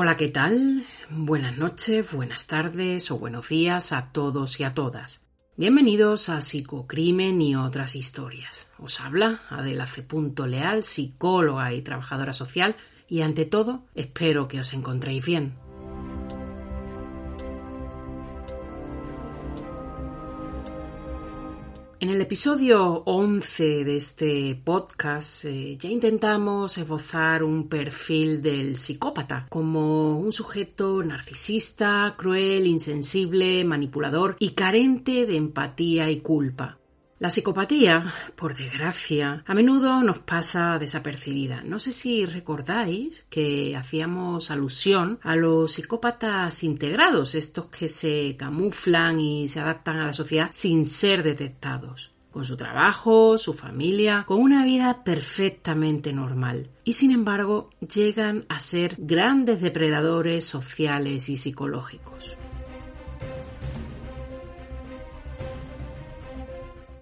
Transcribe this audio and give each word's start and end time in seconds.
Hola, 0.00 0.16
¿qué 0.16 0.28
tal? 0.28 0.86
Buenas 1.10 1.58
noches, 1.58 2.12
buenas 2.12 2.46
tardes 2.46 3.10
o 3.10 3.18
buenos 3.18 3.48
días 3.48 3.92
a 3.92 4.12
todos 4.12 4.60
y 4.60 4.62
a 4.62 4.72
todas. 4.72 5.26
Bienvenidos 5.56 6.28
a 6.28 6.40
Psicocrimen 6.40 7.42
y 7.42 7.56
otras 7.56 7.96
historias. 7.96 8.68
Os 8.78 9.00
habla 9.00 9.42
Adela 9.50 9.86
C. 9.86 10.06
Leal, 10.46 10.84
psicóloga 10.84 11.72
y 11.72 11.82
trabajadora 11.82 12.32
social, 12.32 12.76
y 13.08 13.22
ante 13.22 13.44
todo 13.44 13.86
espero 13.96 14.46
que 14.46 14.60
os 14.60 14.72
encontréis 14.72 15.26
bien. 15.26 15.56
En 22.00 22.10
el 22.10 22.20
episodio 22.20 23.02
11 23.06 23.84
de 23.84 23.96
este 23.96 24.54
podcast 24.54 25.46
eh, 25.46 25.76
ya 25.76 25.88
intentamos 25.88 26.78
esbozar 26.78 27.42
un 27.42 27.68
perfil 27.68 28.40
del 28.40 28.76
psicópata 28.76 29.46
como 29.48 30.16
un 30.16 30.30
sujeto 30.30 31.02
narcisista, 31.02 32.14
cruel, 32.16 32.68
insensible, 32.68 33.64
manipulador 33.64 34.36
y 34.38 34.50
carente 34.50 35.26
de 35.26 35.36
empatía 35.38 36.08
y 36.08 36.20
culpa. 36.20 36.77
La 37.18 37.30
psicopatía, 37.30 38.14
por 38.36 38.54
desgracia, 38.54 39.42
a 39.44 39.52
menudo 39.52 40.02
nos 40.04 40.20
pasa 40.20 40.78
desapercibida. 40.78 41.62
No 41.64 41.80
sé 41.80 41.90
si 41.90 42.24
recordáis 42.24 43.24
que 43.28 43.76
hacíamos 43.76 44.52
alusión 44.52 45.18
a 45.22 45.34
los 45.34 45.72
psicópatas 45.72 46.62
integrados, 46.62 47.34
estos 47.34 47.66
que 47.66 47.88
se 47.88 48.36
camuflan 48.38 49.18
y 49.18 49.48
se 49.48 49.58
adaptan 49.58 49.96
a 49.96 50.06
la 50.06 50.12
sociedad 50.12 50.50
sin 50.52 50.86
ser 50.86 51.24
detectados 51.24 52.12
con 52.30 52.44
su 52.44 52.56
trabajo, 52.56 53.36
su 53.36 53.52
familia, 53.52 54.24
con 54.24 54.38
una 54.38 54.64
vida 54.64 55.02
perfectamente 55.02 56.12
normal. 56.12 56.68
Y 56.84 56.92
sin 56.92 57.10
embargo 57.10 57.70
llegan 57.80 58.44
a 58.48 58.60
ser 58.60 58.94
grandes 58.96 59.60
depredadores 59.60 60.44
sociales 60.44 61.28
y 61.30 61.36
psicológicos. 61.36 62.36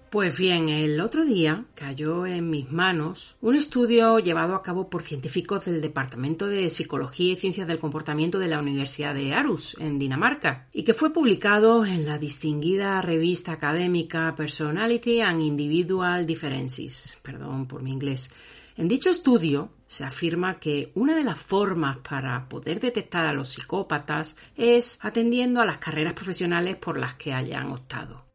Pues 0.09 0.37
bien, 0.37 0.69
el 0.69 1.01
otro 1.01 1.25
día 1.25 1.65
cayó 1.75 2.25
en 2.25 2.49
mis 2.49 2.71
manos 2.71 3.35
un 3.41 3.55
estudio 3.55 4.19
llevado 4.19 4.55
a 4.55 4.63
cabo 4.63 4.89
por 4.89 5.03
científicos 5.03 5.65
del 5.65 5.81
Departamento 5.81 6.47
de 6.47 6.69
Psicología 6.69 7.33
y 7.33 7.35
Ciencias 7.35 7.67
del 7.67 7.79
Comportamiento 7.79 8.39
de 8.39 8.47
la 8.47 8.59
Universidad 8.59 9.13
de 9.13 9.33
Aarhus, 9.33 9.75
en 9.81 9.99
Dinamarca, 9.99 10.69
y 10.71 10.83
que 10.83 10.93
fue 10.93 11.11
publicado 11.11 11.85
en 11.85 12.05
la 12.05 12.17
distinguida 12.17 13.01
revista 13.01 13.51
académica 13.51 14.33
Personality 14.33 15.19
and 15.19 15.41
Individual 15.41 16.25
Differences. 16.25 17.17
Perdón 17.21 17.67
por 17.67 17.83
mi 17.83 17.91
inglés. 17.91 18.31
En 18.77 18.87
dicho 18.87 19.09
estudio 19.09 19.71
se 19.89 20.05
afirma 20.05 20.57
que 20.57 20.89
una 20.95 21.15
de 21.15 21.25
las 21.25 21.37
formas 21.37 21.97
para 21.97 22.47
poder 22.47 22.79
detectar 22.79 23.25
a 23.25 23.33
los 23.33 23.49
psicópatas 23.49 24.37
es 24.55 24.99
atendiendo 25.01 25.59
a 25.59 25.65
las 25.65 25.79
carreras 25.79 26.13
profesionales 26.13 26.77
por 26.77 26.97
las 26.97 27.15
que 27.15 27.33
hayan 27.33 27.73
optado. 27.73 28.26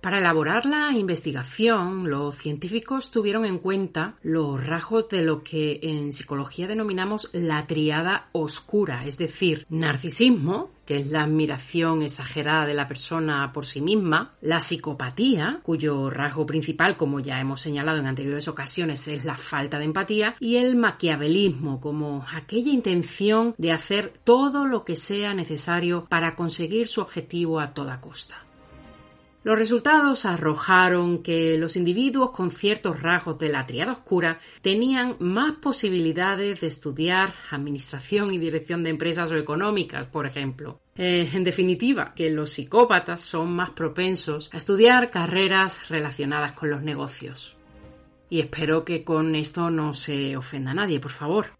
Para 0.00 0.20
elaborar 0.20 0.64
la 0.64 0.92
investigación, 0.92 2.08
los 2.08 2.36
científicos 2.36 3.10
tuvieron 3.10 3.44
en 3.44 3.58
cuenta 3.58 4.14
los 4.22 4.64
rasgos 4.64 5.08
de 5.08 5.22
lo 5.22 5.42
que 5.42 5.80
en 5.82 6.12
psicología 6.12 6.68
denominamos 6.68 7.28
la 7.32 7.66
triada 7.66 8.28
oscura, 8.30 9.04
es 9.06 9.18
decir, 9.18 9.66
narcisismo, 9.68 10.70
que 10.86 10.98
es 10.98 11.08
la 11.08 11.24
admiración 11.24 12.02
exagerada 12.02 12.64
de 12.64 12.74
la 12.74 12.86
persona 12.86 13.52
por 13.52 13.66
sí 13.66 13.80
misma, 13.80 14.30
la 14.40 14.60
psicopatía, 14.60 15.58
cuyo 15.64 16.08
rasgo 16.10 16.46
principal, 16.46 16.96
como 16.96 17.18
ya 17.18 17.40
hemos 17.40 17.60
señalado 17.60 17.98
en 17.98 18.06
anteriores 18.06 18.46
ocasiones, 18.46 19.08
es 19.08 19.24
la 19.24 19.36
falta 19.36 19.80
de 19.80 19.86
empatía, 19.86 20.36
y 20.38 20.56
el 20.56 20.76
maquiavelismo, 20.76 21.80
como 21.80 22.24
aquella 22.32 22.70
intención 22.70 23.52
de 23.58 23.72
hacer 23.72 24.12
todo 24.22 24.64
lo 24.64 24.84
que 24.84 24.94
sea 24.94 25.34
necesario 25.34 26.06
para 26.08 26.36
conseguir 26.36 26.86
su 26.86 27.00
objetivo 27.00 27.58
a 27.58 27.74
toda 27.74 28.00
costa. 28.00 28.47
Los 29.44 29.56
resultados 29.56 30.24
arrojaron 30.24 31.22
que 31.22 31.56
los 31.56 31.76
individuos 31.76 32.32
con 32.32 32.50
ciertos 32.50 33.00
rasgos 33.00 33.38
de 33.38 33.48
la 33.48 33.66
triada 33.66 33.92
oscura 33.92 34.40
tenían 34.62 35.16
más 35.20 35.52
posibilidades 35.56 36.60
de 36.60 36.66
estudiar 36.66 37.34
administración 37.50 38.34
y 38.34 38.38
dirección 38.38 38.82
de 38.82 38.90
empresas 38.90 39.30
o 39.30 39.36
económicas, 39.36 40.08
por 40.08 40.26
ejemplo. 40.26 40.80
Eh, 40.96 41.30
en 41.32 41.44
definitiva, 41.44 42.12
que 42.16 42.30
los 42.30 42.50
psicópatas 42.50 43.20
son 43.20 43.54
más 43.54 43.70
propensos 43.70 44.50
a 44.52 44.56
estudiar 44.56 45.10
carreras 45.10 45.88
relacionadas 45.88 46.52
con 46.52 46.70
los 46.70 46.82
negocios. 46.82 47.56
Y 48.28 48.40
espero 48.40 48.84
que 48.84 49.04
con 49.04 49.36
esto 49.36 49.70
no 49.70 49.94
se 49.94 50.36
ofenda 50.36 50.72
a 50.72 50.74
nadie, 50.74 50.98
por 50.98 51.12
favor. 51.12 51.57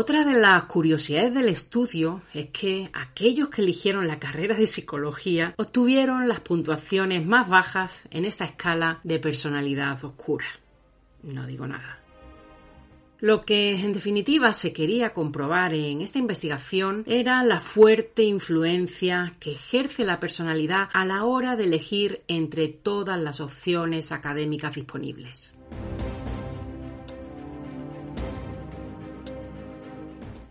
Otra 0.00 0.24
de 0.24 0.32
las 0.32 0.64
curiosidades 0.64 1.34
del 1.34 1.50
estudio 1.50 2.22
es 2.32 2.46
que 2.46 2.88
aquellos 2.94 3.50
que 3.50 3.60
eligieron 3.60 4.08
la 4.08 4.18
carrera 4.18 4.56
de 4.56 4.66
psicología 4.66 5.52
obtuvieron 5.58 6.26
las 6.26 6.40
puntuaciones 6.40 7.26
más 7.26 7.50
bajas 7.50 8.08
en 8.10 8.24
esta 8.24 8.46
escala 8.46 9.00
de 9.04 9.18
personalidad 9.18 10.02
oscura. 10.02 10.46
No 11.22 11.46
digo 11.46 11.66
nada. 11.66 11.98
Lo 13.18 13.42
que 13.42 13.72
en 13.74 13.92
definitiva 13.92 14.54
se 14.54 14.72
quería 14.72 15.12
comprobar 15.12 15.74
en 15.74 16.00
esta 16.00 16.18
investigación 16.18 17.04
era 17.06 17.44
la 17.44 17.60
fuerte 17.60 18.22
influencia 18.22 19.34
que 19.38 19.52
ejerce 19.52 20.06
la 20.06 20.18
personalidad 20.18 20.88
a 20.94 21.04
la 21.04 21.24
hora 21.24 21.56
de 21.56 21.64
elegir 21.64 22.22
entre 22.26 22.68
todas 22.68 23.20
las 23.20 23.42
opciones 23.42 24.12
académicas 24.12 24.76
disponibles. 24.76 25.59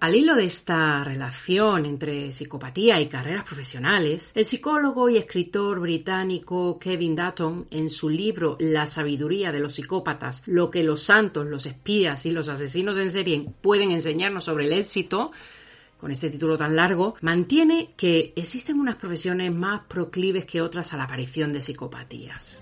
Al 0.01 0.15
hilo 0.15 0.35
de 0.35 0.45
esta 0.45 1.03
relación 1.03 1.85
entre 1.85 2.31
psicopatía 2.31 3.01
y 3.01 3.09
carreras 3.09 3.43
profesionales, 3.43 4.31
el 4.33 4.45
psicólogo 4.45 5.09
y 5.09 5.17
escritor 5.17 5.81
británico 5.81 6.79
Kevin 6.79 7.17
Dutton, 7.17 7.67
en 7.69 7.89
su 7.89 8.09
libro 8.09 8.55
La 8.61 8.85
sabiduría 8.85 9.51
de 9.51 9.59
los 9.59 9.73
psicópatas, 9.73 10.43
lo 10.47 10.71
que 10.71 10.83
los 10.83 11.01
santos, 11.01 11.45
los 11.47 11.65
espías 11.65 12.25
y 12.25 12.31
los 12.31 12.47
asesinos 12.47 12.97
en 12.97 13.11
serie 13.11 13.43
pueden 13.61 13.91
enseñarnos 13.91 14.45
sobre 14.45 14.67
el 14.67 14.73
éxito, 14.73 15.31
con 15.99 16.11
este 16.11 16.29
título 16.29 16.55
tan 16.55 16.77
largo, 16.77 17.16
mantiene 17.19 17.89
que 17.97 18.31
existen 18.37 18.79
unas 18.79 18.95
profesiones 18.95 19.53
más 19.53 19.81
proclives 19.89 20.45
que 20.45 20.61
otras 20.61 20.93
a 20.93 20.97
la 20.97 21.03
aparición 21.03 21.51
de 21.51 21.59
psicopatías. 21.59 22.61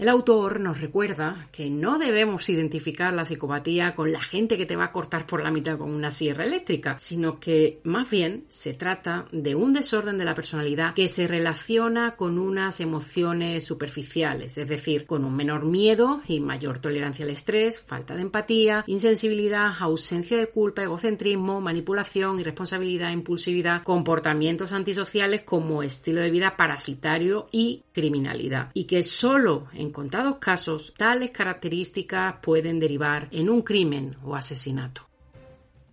El 0.00 0.08
autor 0.08 0.60
nos 0.60 0.80
recuerda 0.80 1.48
que 1.52 1.68
no 1.68 1.98
debemos 1.98 2.48
identificar 2.48 3.12
la 3.12 3.26
psicopatía 3.26 3.94
con 3.94 4.10
la 4.12 4.22
gente 4.22 4.56
que 4.56 4.64
te 4.64 4.74
va 4.74 4.84
a 4.84 4.92
cortar 4.92 5.26
por 5.26 5.42
la 5.42 5.50
mitad 5.50 5.76
con 5.76 5.90
una 5.90 6.10
sierra 6.10 6.46
eléctrica, 6.46 6.98
sino 6.98 7.38
que 7.38 7.80
más 7.84 8.08
bien 8.08 8.46
se 8.48 8.72
trata 8.72 9.26
de 9.30 9.54
un 9.54 9.74
desorden 9.74 10.16
de 10.16 10.24
la 10.24 10.34
personalidad 10.34 10.94
que 10.94 11.08
se 11.08 11.26
relaciona 11.26 12.16
con 12.16 12.38
unas 12.38 12.80
emociones 12.80 13.62
superficiales, 13.66 14.56
es 14.56 14.66
decir, 14.66 15.04
con 15.04 15.22
un 15.22 15.36
menor 15.36 15.66
miedo 15.66 16.22
y 16.26 16.40
mayor 16.40 16.78
tolerancia 16.78 17.26
al 17.26 17.32
estrés, 17.32 17.78
falta 17.78 18.14
de 18.14 18.22
empatía, 18.22 18.84
insensibilidad, 18.86 19.70
ausencia 19.80 20.38
de 20.38 20.46
culpa, 20.46 20.82
egocentrismo, 20.82 21.60
manipulación, 21.60 22.40
irresponsabilidad, 22.40 23.12
impulsividad, 23.12 23.82
comportamientos 23.82 24.72
antisociales 24.72 25.42
como 25.42 25.82
estilo 25.82 26.22
de 26.22 26.30
vida 26.30 26.56
parasitario 26.56 27.48
y 27.52 27.82
criminalidad, 27.92 28.70
y 28.72 28.84
que 28.84 29.02
solo 29.02 29.68
en 29.74 29.89
en 29.90 29.92
contados 29.92 30.36
casos, 30.36 30.94
tales 30.96 31.32
características 31.32 32.36
pueden 32.40 32.78
derivar 32.78 33.26
en 33.32 33.50
un 33.50 33.62
crimen 33.62 34.16
o 34.22 34.36
asesinato. 34.36 35.02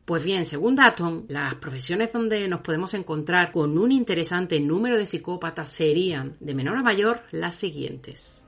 Pues 0.06 0.24
bien, 0.24 0.46
según 0.46 0.76
Datton, 0.76 1.26
las 1.30 1.56
profesiones 1.56 2.14
donde 2.14 2.48
nos 2.48 2.62
podemos 2.62 2.94
encontrar 2.94 3.52
con 3.52 3.76
un 3.76 3.92
interesante 3.92 4.60
número 4.60 5.00
de 5.00 5.08
psicópatas 5.08 5.72
serían, 5.72 6.38
de 6.40 6.54
menor 6.54 6.78
a 6.78 6.84
mayor, 6.84 7.24
las 7.32 7.56
siguientes. 7.56 8.44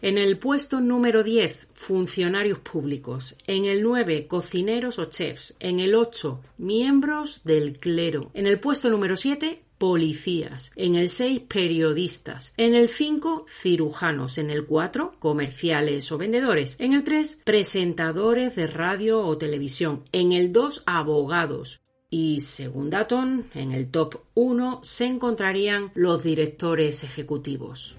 En 0.00 0.16
el 0.16 0.38
puesto 0.38 0.80
número 0.80 1.24
10, 1.24 1.66
funcionarios 1.74 2.60
públicos. 2.60 3.34
En 3.48 3.64
el 3.64 3.82
9, 3.82 4.28
cocineros 4.28 5.00
o 5.00 5.06
chefs. 5.06 5.56
En 5.58 5.80
el 5.80 5.96
8, 5.96 6.40
miembros 6.58 7.42
del 7.42 7.80
clero. 7.80 8.30
En 8.32 8.46
el 8.46 8.60
puesto 8.60 8.88
número 8.90 9.16
7, 9.16 9.60
policías. 9.78 10.72
En 10.76 10.94
el 10.96 11.08
6, 11.08 11.42
periodistas. 11.48 12.52
En 12.56 12.74
el 12.74 12.88
5, 12.88 13.46
cirujanos. 13.48 14.38
En 14.38 14.50
el 14.50 14.66
4, 14.66 15.14
comerciales 15.18 16.10
o 16.12 16.18
vendedores. 16.18 16.76
En 16.78 16.92
el 16.92 17.04
3, 17.04 17.40
presentadores 17.44 18.54
de 18.56 18.66
radio 18.66 19.20
o 19.20 19.38
televisión. 19.38 20.04
En 20.12 20.32
el 20.32 20.52
2, 20.52 20.82
abogados. 20.86 21.80
Y 22.10 22.40
según 22.40 22.88
Datton, 22.88 23.50
en 23.54 23.72
el 23.72 23.90
top 23.90 24.22
1 24.34 24.80
se 24.82 25.04
encontrarían 25.04 25.92
los 25.94 26.22
directores 26.22 27.04
ejecutivos. 27.04 27.98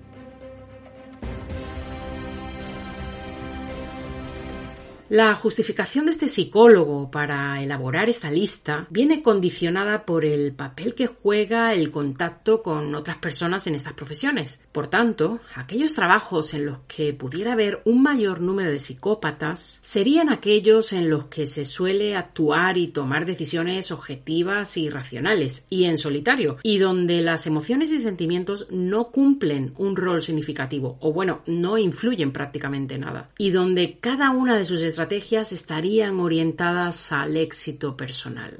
La 5.09 5.33
justificación 5.33 6.06
de 6.06 6.11
este 6.11 6.27
psicólogo 6.27 7.09
para 7.09 7.63
elaborar 7.63 8.09
esta 8.09 8.29
lista 8.29 8.85
viene 8.91 9.23
condicionada 9.23 10.06
por 10.06 10.23
el 10.23 10.51
papel 10.51 10.94
que 10.94 11.07
juega 11.07 11.73
el 11.73 11.89
contacto 11.89 12.61
con 12.61 12.94
otras 12.94 13.17
personas 13.17 13.65
en 13.65 13.73
estas 13.73 13.94
profesiones. 13.94 14.61
Por 14.71 14.85
tanto, 14.85 15.39
aquellos 15.56 15.95
trabajos 15.95 16.53
en 16.53 16.67
los 16.67 16.81
que 16.81 17.11
pudiera 17.13 17.53
haber 17.53 17.81
un 17.85 18.03
mayor 18.03 18.39
número 18.39 18.69
de 18.69 18.77
psicópatas 18.77 19.79
serían 19.81 20.29
aquellos 20.29 20.94
en 20.94 21.09
los 21.09 21.25
que 21.25 21.47
se 21.47 21.65
suele 21.65 22.15
actuar 22.15 22.77
y 22.77 22.89
tomar 22.89 23.25
decisiones 23.25 23.91
objetivas 23.91 24.77
y 24.77 24.91
racionales, 24.91 25.65
y 25.71 25.85
en 25.85 25.97
solitario, 25.97 26.57
y 26.61 26.77
donde 26.77 27.21
las 27.21 27.47
emociones 27.47 27.91
y 27.91 28.00
sentimientos 28.00 28.67
no 28.69 29.09
cumplen 29.09 29.73
un 29.79 29.95
rol 29.95 30.21
significativo, 30.21 30.97
o 31.00 31.11
bueno, 31.11 31.41
no 31.47 31.79
influyen 31.79 32.31
prácticamente 32.31 33.00
nada, 33.00 33.31
y 33.39 33.50
donde 33.50 33.97
cada 34.00 34.29
una 34.29 34.56
de 34.56 34.65
sus 34.65 34.81
estrategias 35.00 35.54
estarían 35.54 36.19
orientadas 36.19 37.13
al 37.13 37.38
éxito 37.38 37.96
personal. 37.96 38.60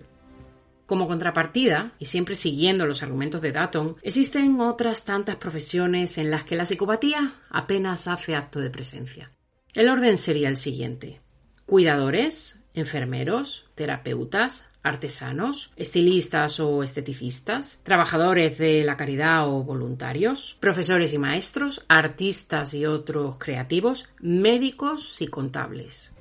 Como 0.86 1.06
contrapartida, 1.06 1.91
y 2.00 2.06
siempre 2.06 2.36
siguiendo 2.36 2.86
los 2.86 3.03
argumentos 3.03 3.41
de 3.41 3.51
Datton, 3.51 3.97
existen 4.03 4.62
otras 4.62 5.03
tantas 5.03 5.36
profesiones 5.36 6.18
en 6.18 6.31
las 6.31 6.45
que 6.45 6.56
la 6.56 6.63
psicopatía 6.63 7.33
apenas 7.50 8.07
hace 8.07 8.38
acto 8.38 8.62
de 8.62 8.69
presencia. 8.69 9.30
El 9.74 9.89
orden 9.89 10.18
sería 10.18 10.47
el 10.47 10.56
siguiente. 10.56 11.19
Cuidadores, 11.65 12.57
enfermeros, 12.74 13.65
terapeutas, 13.75 14.63
artesanos, 14.81 15.74
estilistas 15.75 16.62
o 16.62 16.83
esteticistas, 16.83 17.81
trabajadores 17.83 18.57
de 18.57 18.85
la 18.85 18.95
caridad 18.95 19.45
o 19.50 19.62
voluntarios, 19.65 20.56
profesores 20.62 21.12
y 21.12 21.18
maestros, 21.18 21.83
artistas 21.89 22.74
y 22.74 22.85
otros 22.85 23.35
creativos, 23.39 24.07
médicos 24.21 25.21
y 25.21 25.27
contables. 25.27 26.13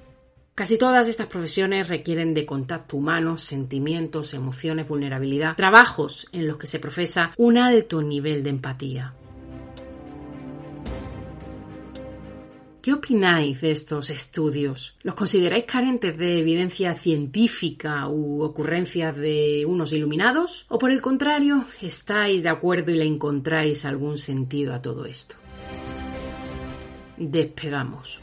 Casi 0.58 0.76
todas 0.76 1.06
estas 1.06 1.28
profesiones 1.28 1.86
requieren 1.86 2.34
de 2.34 2.44
contacto 2.44 2.96
humano, 2.96 3.36
sentimientos, 3.36 4.34
emociones, 4.34 4.88
vulnerabilidad, 4.88 5.54
trabajos 5.54 6.26
en 6.32 6.48
los 6.48 6.56
que 6.56 6.66
se 6.66 6.80
profesa 6.80 7.30
un 7.36 7.58
alto 7.58 8.02
nivel 8.02 8.42
de 8.42 8.50
empatía. 8.50 9.14
¿Qué 12.82 12.92
opináis 12.92 13.60
de 13.60 13.70
estos 13.70 14.10
estudios? 14.10 14.96
¿Los 15.04 15.14
consideráis 15.14 15.62
carentes 15.62 16.18
de 16.18 16.40
evidencia 16.40 16.92
científica 16.96 18.08
u 18.08 18.42
ocurrencias 18.42 19.14
de 19.14 19.64
unos 19.64 19.92
iluminados? 19.92 20.66
¿O 20.70 20.76
por 20.76 20.90
el 20.90 21.00
contrario, 21.00 21.66
estáis 21.80 22.42
de 22.42 22.48
acuerdo 22.48 22.90
y 22.90 22.96
le 22.96 23.04
encontráis 23.04 23.84
algún 23.84 24.18
sentido 24.18 24.74
a 24.74 24.82
todo 24.82 25.04
esto? 25.04 25.36
Despegamos. 27.16 28.22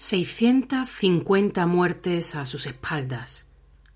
650 0.00 1.66
muertes 1.66 2.34
a 2.34 2.46
sus 2.46 2.64
espaldas. 2.64 3.46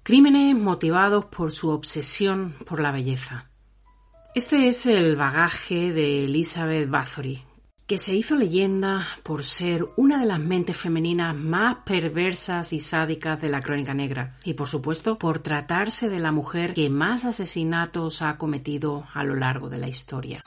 Crímenes 0.03 0.55
motivados 0.55 1.25
por 1.25 1.51
su 1.51 1.71
obsesión 1.71 2.55
por 2.67 2.81
la 2.81 2.93
belleza. 2.93 3.47
Este 4.35 4.69
es 4.69 4.85
el 4.85 5.17
bagaje 5.17 5.95
de 5.95 6.27
Elizabeth 6.27 6.91
Bathory, 6.91 7.43
que 7.87 7.97
se 7.97 8.15
hizo 8.15 8.37
leyenda 8.37 9.07
por 9.23 9.45
ser 9.45 9.89
una 9.97 10.21
de 10.21 10.27
las 10.27 10.41
mentes 10.41 10.77
femeninas 10.77 11.35
más 11.35 11.79
perversas 11.87 12.75
y 12.75 12.81
sádicas 12.81 13.41
de 13.41 13.49
la 13.49 13.63
crónica 13.63 13.95
negra, 13.95 14.37
y 14.45 14.53
por 14.53 14.69
supuesto 14.69 15.17
por 15.17 15.39
tratarse 15.39 16.11
de 16.11 16.21
la 16.21 16.33
mujer 16.33 16.75
que 16.75 16.91
más 16.91 17.25
asesinatos 17.25 18.21
ha 18.21 18.37
cometido 18.37 19.07
a 19.15 19.25
lo 19.25 19.37
largo 19.37 19.71
de 19.71 19.79
la 19.79 19.89
historia. 19.89 20.45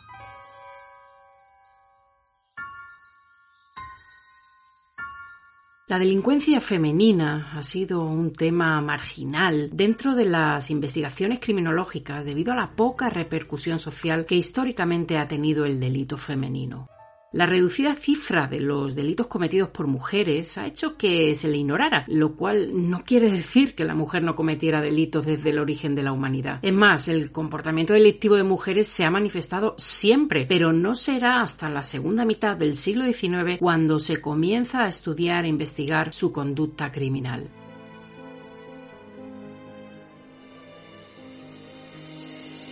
La 5.90 6.00
delincuencia 6.00 6.60
femenina 6.60 7.54
ha 7.54 7.64
sido 7.64 8.04
un 8.04 8.34
tema 8.34 8.82
marginal 8.82 9.70
dentro 9.72 10.16
de 10.16 10.26
las 10.26 10.70
investigaciones 10.70 11.40
criminológicas 11.40 12.26
debido 12.26 12.52
a 12.52 12.58
la 12.58 12.72
poca 12.72 13.10
repercusión 13.10 13.80
social 13.80 14.26
que 14.26 14.36
históricamente 14.36 15.18
ha 15.18 15.30
tenido 15.30 15.64
el 15.64 15.80
delito 15.80 16.18
femenino. 16.18 16.90
La 17.34 17.46
reducida 17.46 17.94
cifra 17.94 18.48
de 18.48 18.62
los 18.62 18.96
delitos 18.96 19.28
cometidos 19.28 19.68
por 19.70 19.86
mujeres 19.86 20.58
ha 20.58 20.66
hecho 20.66 20.96
que 20.96 21.36
se 21.36 21.50
le 21.50 21.58
ignorara, 21.58 22.06
lo 22.08 22.38
cual 22.38 22.90
no 22.90 23.04
quiere 23.04 23.30
decir 23.30 23.76
que 23.76 23.84
la 23.84 23.96
mujer 23.96 24.24
no 24.24 24.34
cometiera 24.34 24.82
delitos 24.82 25.26
desde 25.26 25.50
el 25.50 25.60
origen 25.60 25.94
de 25.94 26.04
la 26.04 26.14
humanidad. 26.14 26.60
Es 26.62 26.74
más, 26.74 27.10
el 27.10 27.34
comportamiento 27.34 27.94
delictivo 27.94 28.36
de 28.36 28.44
mujeres 28.44 28.88
se 28.88 29.04
ha 29.04 29.12
manifestado 29.12 29.76
siempre, 29.78 30.46
pero 30.48 30.72
no 30.72 30.96
será 30.96 31.42
hasta 31.42 31.70
la 31.70 31.84
segunda 31.84 32.24
mitad 32.24 32.56
del 32.56 32.76
siglo 32.76 33.04
XIX 33.06 33.60
cuando 33.60 34.00
se 34.00 34.22
comienza 34.22 34.86
a 34.86 34.88
estudiar 34.88 35.44
e 35.44 35.50
investigar 35.50 36.14
su 36.14 36.32
conducta 36.32 36.94
criminal. 36.94 37.50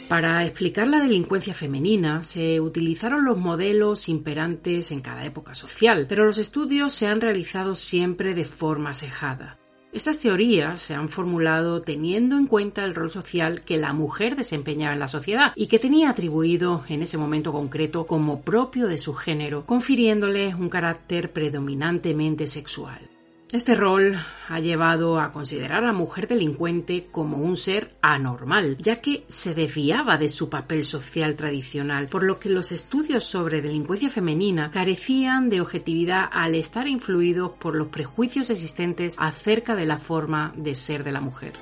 Para 0.08 0.46
explicar 0.46 0.88
la 0.88 1.00
delincuencia 1.00 1.56
femenina 1.56 2.22
se 2.22 2.62
utilizaron 2.62 3.26
los 3.26 3.40
modelos 3.40 4.08
imperantes 4.08 4.92
en 4.92 5.02
cada 5.02 5.26
época 5.26 5.56
social, 5.56 6.06
pero 6.08 6.26
los 6.26 6.38
estudios 6.38 6.94
se 6.94 7.08
han 7.08 7.22
realizado 7.22 7.74
siempre 7.74 8.36
de 8.36 8.46
forma 8.46 8.94
sejada. 8.94 9.58
Estas 9.92 10.20
teorías 10.20 10.80
se 10.80 10.94
han 10.94 11.10
formulado 11.10 11.82
teniendo 11.82 12.38
en 12.38 12.46
cuenta 12.46 12.84
el 12.84 12.94
rol 12.94 13.10
social 13.10 13.64
que 13.64 13.78
la 13.78 13.94
mujer 13.94 14.36
desempeñaba 14.36 14.94
en 14.94 15.00
la 15.00 15.08
sociedad 15.08 15.54
y 15.56 15.68
que 15.68 15.80
tenía 15.80 16.12
atribuido 16.12 16.84
en 16.88 17.02
ese 17.02 17.18
momento 17.18 17.52
concreto 17.52 18.06
como 18.06 18.42
propio 18.42 18.88
de 18.88 19.00
su 19.00 19.16
género, 19.16 19.66
confiriéndole 19.66 20.54
un 20.54 20.70
carácter 20.70 21.32
predominantemente 21.32 22.46
sexual. 22.46 23.15
Este 23.52 23.76
rol 23.76 24.18
ha 24.50 24.60
llevado 24.60 25.20
a 25.20 25.32
considerar 25.32 25.84
a 25.84 25.88
la 25.88 25.94
mujer 25.94 26.28
delincuente 26.28 27.08
como 27.12 27.38
un 27.38 27.56
ser 27.56 27.92
anormal, 28.02 28.76
ya 28.80 29.02
que 29.02 29.24
se 29.28 29.54
desviaba 29.54 30.18
de 30.18 30.30
su 30.30 30.50
papel 30.50 30.84
social 30.84 31.36
tradicional, 31.36 32.10
por 32.10 32.24
lo 32.24 32.40
que 32.40 32.50
los 32.50 32.72
estudios 32.72 33.24
sobre 33.24 33.62
delincuencia 33.62 34.10
femenina 34.10 34.72
carecían 34.72 35.48
de 35.50 35.62
objetividad 35.62 36.28
al 36.32 36.56
estar 36.56 36.88
influidos 36.88 37.52
por 37.52 37.76
los 37.76 37.90
prejuicios 37.90 38.50
existentes 38.50 39.16
acerca 39.20 39.76
de 39.76 39.86
la 39.86 40.00
forma 40.00 40.52
de 40.58 40.74
ser 40.74 41.04
de 41.04 41.12
la 41.12 41.22
mujer. 41.22 41.54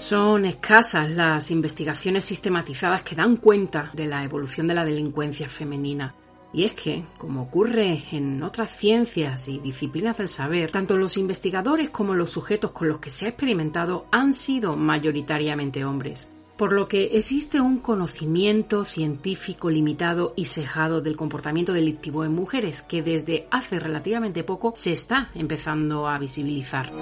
Son 0.00 0.44
escasas 0.44 1.08
las 1.12 1.52
investigaciones 1.52 2.24
sistematizadas 2.24 3.02
que 3.02 3.14
dan 3.14 3.36
cuenta 3.36 3.92
de 3.94 4.06
la 4.06 4.24
evolución 4.24 4.66
de 4.66 4.74
la 4.74 4.84
delincuencia 4.84 5.48
femenina. 5.48 6.16
Y 6.54 6.64
es 6.64 6.74
que, 6.74 7.04
como 7.16 7.42
ocurre 7.42 8.02
en 8.12 8.42
otras 8.42 8.76
ciencias 8.76 9.48
y 9.48 9.58
disciplinas 9.58 10.18
del 10.18 10.28
saber, 10.28 10.70
tanto 10.70 10.98
los 10.98 11.16
investigadores 11.16 11.88
como 11.88 12.14
los 12.14 12.30
sujetos 12.30 12.72
con 12.72 12.88
los 12.88 12.98
que 12.98 13.10
se 13.10 13.24
ha 13.24 13.28
experimentado 13.30 14.06
han 14.10 14.34
sido 14.34 14.76
mayoritariamente 14.76 15.84
hombres, 15.84 16.30
por 16.58 16.72
lo 16.72 16.88
que 16.88 17.16
existe 17.16 17.60
un 17.60 17.78
conocimiento 17.78 18.84
científico 18.84 19.70
limitado 19.70 20.34
y 20.36 20.44
cejado 20.44 21.00
del 21.00 21.16
comportamiento 21.16 21.72
delictivo 21.72 22.24
en 22.24 22.34
mujeres 22.34 22.82
que 22.82 23.02
desde 23.02 23.46
hace 23.50 23.80
relativamente 23.80 24.44
poco 24.44 24.74
se 24.76 24.92
está 24.92 25.30
empezando 25.34 26.06
a 26.06 26.18
visibilizar. 26.18 26.92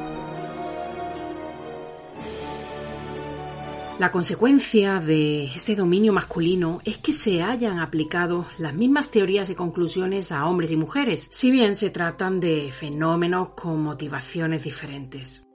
La 4.00 4.10
consecuencia 4.10 4.98
de 4.98 5.44
este 5.44 5.76
dominio 5.76 6.14
masculino 6.14 6.80
es 6.86 6.96
que 6.96 7.12
se 7.12 7.42
hayan 7.42 7.80
aplicado 7.80 8.46
las 8.56 8.72
mismas 8.72 9.10
teorías 9.10 9.50
y 9.50 9.54
conclusiones 9.54 10.32
a 10.32 10.46
hombres 10.46 10.70
y 10.70 10.78
mujeres, 10.78 11.28
si 11.30 11.50
bien 11.50 11.76
se 11.76 11.90
tratan 11.90 12.40
de 12.40 12.70
fenómenos 12.72 13.50
con 13.50 13.82
motivaciones 13.82 14.64
diferentes. 14.64 15.49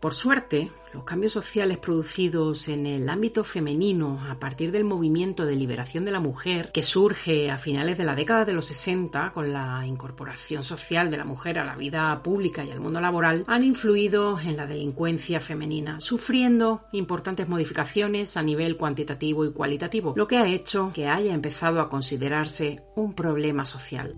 Por 0.00 0.14
suerte, 0.14 0.70
los 0.94 1.04
cambios 1.04 1.32
sociales 1.32 1.76
producidos 1.76 2.68
en 2.68 2.86
el 2.86 3.06
ámbito 3.10 3.44
femenino 3.44 4.26
a 4.30 4.38
partir 4.38 4.72
del 4.72 4.84
movimiento 4.84 5.44
de 5.44 5.54
liberación 5.54 6.06
de 6.06 6.10
la 6.10 6.20
mujer, 6.20 6.72
que 6.72 6.82
surge 6.82 7.50
a 7.50 7.58
finales 7.58 7.98
de 7.98 8.04
la 8.04 8.14
década 8.14 8.46
de 8.46 8.54
los 8.54 8.64
60 8.64 9.30
con 9.32 9.52
la 9.52 9.86
incorporación 9.86 10.62
social 10.62 11.10
de 11.10 11.18
la 11.18 11.26
mujer 11.26 11.58
a 11.58 11.66
la 11.66 11.76
vida 11.76 12.22
pública 12.22 12.64
y 12.64 12.70
al 12.70 12.80
mundo 12.80 12.98
laboral, 12.98 13.44
han 13.46 13.62
influido 13.62 14.40
en 14.40 14.56
la 14.56 14.66
delincuencia 14.66 15.38
femenina, 15.38 16.00
sufriendo 16.00 16.80
importantes 16.92 17.46
modificaciones 17.46 18.38
a 18.38 18.42
nivel 18.42 18.78
cuantitativo 18.78 19.44
y 19.44 19.52
cualitativo, 19.52 20.14
lo 20.16 20.26
que 20.26 20.38
ha 20.38 20.48
hecho 20.48 20.92
que 20.94 21.08
haya 21.08 21.34
empezado 21.34 21.78
a 21.78 21.90
considerarse 21.90 22.82
un 22.94 23.12
problema 23.12 23.66
social. 23.66 24.16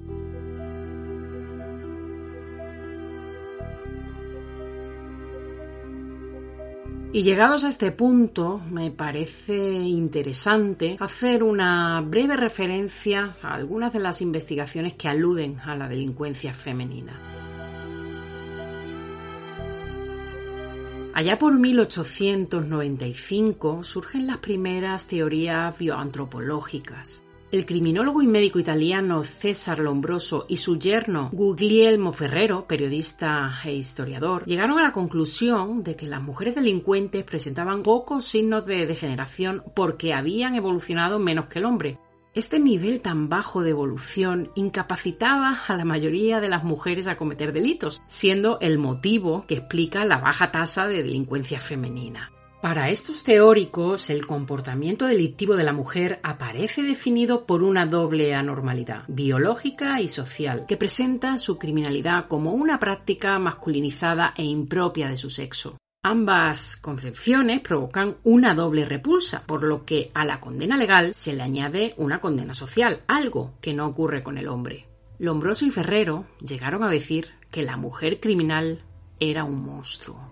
Y 7.15 7.25
llegados 7.25 7.63
a 7.65 7.69
este 7.69 7.93
punto, 7.93 8.59
me 8.71 8.91
parece 8.91 9.55
interesante 9.55 10.97
hacer 10.99 11.43
una 11.43 12.01
breve 12.01 12.39
referencia 12.39 13.37
a 13.43 13.53
algunas 13.53 13.93
de 13.93 13.99
las 13.99 14.23
investigaciones 14.23 14.95
que 14.95 15.09
aluden 15.09 15.61
a 15.61 15.77
la 15.77 15.89
delincuencia 15.89 16.55
femenina. 16.55 17.21
Allá 21.13 21.39
por 21.39 21.53
1895 21.53 23.85
surgen 23.85 24.27
las 24.27 24.39
primeras 24.39 25.07
teorías 25.07 25.77
bioantropológicas. 25.77 27.22
El 27.53 27.67
criminólogo 27.67 28.23
y 28.23 28.27
médico 28.27 28.59
italiano 28.59 29.23
César 29.25 29.79
Lombroso 29.79 30.47
y 30.49 30.57
su 30.57 30.79
yerno 30.79 31.29
Guglielmo 31.35 32.15
Ferrero, 32.15 32.67
periodista 32.67 33.61
e 33.63 33.75
historiador, 33.75 34.47
llegaron 34.47 34.79
a 34.79 34.83
la 34.83 34.93
conclusión 34.93 35.83
de 35.85 35.95
que 35.95 36.07
las 36.07 36.23
mujeres 36.23 36.55
delincuentes 36.55 37.25
presentaban 37.25 37.83
pocos 37.83 38.25
signos 38.25 38.65
de 38.65 38.87
degeneración 38.87 39.65
porque 39.75 40.15
habían 40.15 40.55
evolucionado 40.55 41.19
menos 41.19 41.45
que 41.45 41.59
el 41.59 41.67
hombre. 41.67 41.99
Este 42.33 42.59
nivel 42.59 43.03
tan 43.03 43.29
bajo 43.29 43.63
de 43.63 43.69
evolución 43.69 44.51
incapacitaba 44.55 45.55
a 45.69 45.77
la 45.77 45.85
mayoría 45.85 46.41
de 46.41 46.49
las 46.49 46.65
mujeres 46.65 47.07
a 47.07 47.19
cometer 47.19 47.53
delitos, 47.53 48.01
siendo 48.07 48.61
el 48.61 48.79
motivo 48.79 49.45
que 49.47 49.57
explica 49.57 50.07
la 50.07 50.17
baja 50.17 50.53
tasa 50.53 50.87
de 50.87 51.03
delincuencia 51.03 51.59
femenina. 51.59 52.33
Para 52.63 52.91
estos 52.91 53.25
teóricos, 53.25 54.09
el 54.09 54.25
comportamiento 54.25 55.07
delictivo 55.07 55.57
de 55.57 55.65
la 55.65 55.73
mujer 55.73 56.21
aparece 56.23 56.85
definido 56.85 57.45
por 57.45 57.65
una 57.65 57.87
doble 57.87 58.37
anormalidad, 58.37 59.03
biológica 59.09 60.01
y 60.01 60.07
social, 60.07 60.65
que 60.69 60.77
presenta 60.77 61.39
su 61.39 61.59
criminalidad 61.59 62.29
como 62.29 62.53
una 62.53 62.79
práctica 62.79 63.37
masculinizada 63.41 64.33
e 64.37 64.45
impropia 64.45 65.09
de 65.09 65.17
su 65.17 65.29
sexo. 65.29 65.77
Ambas 66.05 66.77
concepciones 66.77 67.63
provocan 67.63 68.19
una 68.23 68.55
doble 68.55 68.85
repulsa, 68.85 69.43
por 69.45 69.65
lo 69.65 69.85
que 69.85 70.13
a 70.15 70.25
la 70.25 70.39
condena 70.39 70.77
legal 70.77 71.15
se 71.15 71.33
le 71.33 71.43
añade 71.43 71.95
una 71.97 72.21
condena 72.21 72.55
social, 72.55 73.03
algo 73.09 73.55
que 73.61 73.75
no 73.75 73.89
ocurre 73.89 74.23
con 74.23 74.39
el 74.39 74.47
hombre. 74.47 74.87
Lombroso 75.19 75.67
y 75.67 75.73
Ferrero 75.73 76.27
llegaron 76.41 76.85
a 76.85 76.91
decir 76.91 77.31
que 77.51 77.63
la 77.63 77.77
mujer 77.77 78.21
criminal 78.21 78.85
era 79.19 79.43
un 79.43 79.65
monstruo. 79.67 80.32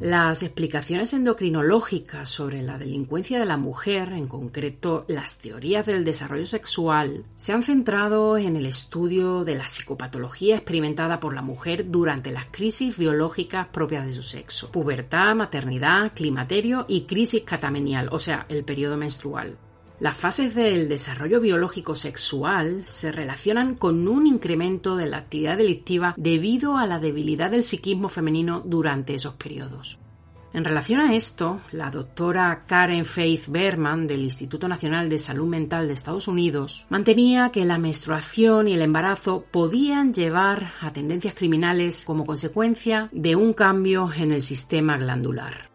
Las 0.00 0.42
explicaciones 0.42 1.12
endocrinológicas 1.12 2.26
sobre 2.26 2.62
la 2.62 2.78
delincuencia 2.78 3.38
de 3.38 3.44
la 3.44 3.58
mujer, 3.58 4.14
en 4.14 4.28
concreto 4.28 5.04
las 5.08 5.36
teorías 5.36 5.84
del 5.84 6.04
desarrollo 6.04 6.46
sexual, 6.46 7.26
se 7.36 7.52
han 7.52 7.62
centrado 7.62 8.38
en 8.38 8.56
el 8.56 8.64
estudio 8.64 9.44
de 9.44 9.56
la 9.56 9.68
psicopatología 9.68 10.56
experimentada 10.56 11.20
por 11.20 11.34
la 11.34 11.42
mujer 11.42 11.90
durante 11.90 12.30
las 12.30 12.46
crisis 12.46 12.96
biológicas 12.96 13.66
propias 13.66 14.06
de 14.06 14.14
su 14.14 14.22
sexo, 14.22 14.72
pubertad, 14.72 15.34
maternidad, 15.34 16.12
climaterio 16.14 16.86
y 16.88 17.02
crisis 17.02 17.42
catamenial, 17.42 18.08
o 18.10 18.18
sea, 18.18 18.46
el 18.48 18.64
periodo 18.64 18.96
menstrual. 18.96 19.58
Las 20.00 20.16
fases 20.16 20.54
del 20.54 20.88
desarrollo 20.88 21.40
biológico 21.40 21.94
sexual 21.94 22.84
se 22.86 23.12
relacionan 23.12 23.74
con 23.74 24.08
un 24.08 24.26
incremento 24.26 24.96
de 24.96 25.04
la 25.06 25.18
actividad 25.18 25.58
delictiva 25.58 26.14
debido 26.16 26.78
a 26.78 26.86
la 26.86 26.98
debilidad 26.98 27.50
del 27.50 27.64
psiquismo 27.64 28.08
femenino 28.08 28.62
durante 28.64 29.12
esos 29.12 29.34
periodos. 29.34 29.98
En 30.54 30.64
relación 30.64 31.02
a 31.02 31.14
esto, 31.14 31.60
la 31.70 31.90
doctora 31.90 32.64
Karen 32.66 33.04
Faith 33.04 33.48
Berman 33.48 34.06
del 34.06 34.22
Instituto 34.22 34.68
Nacional 34.68 35.10
de 35.10 35.18
Salud 35.18 35.46
Mental 35.46 35.86
de 35.86 35.92
Estados 35.92 36.28
Unidos 36.28 36.86
mantenía 36.88 37.50
que 37.52 37.66
la 37.66 37.76
menstruación 37.76 38.68
y 38.68 38.72
el 38.72 38.82
embarazo 38.82 39.44
podían 39.50 40.14
llevar 40.14 40.72
a 40.80 40.90
tendencias 40.94 41.34
criminales 41.34 42.06
como 42.06 42.24
consecuencia 42.24 43.10
de 43.12 43.36
un 43.36 43.52
cambio 43.52 44.10
en 44.16 44.32
el 44.32 44.40
sistema 44.40 44.96
glandular. 44.96 45.69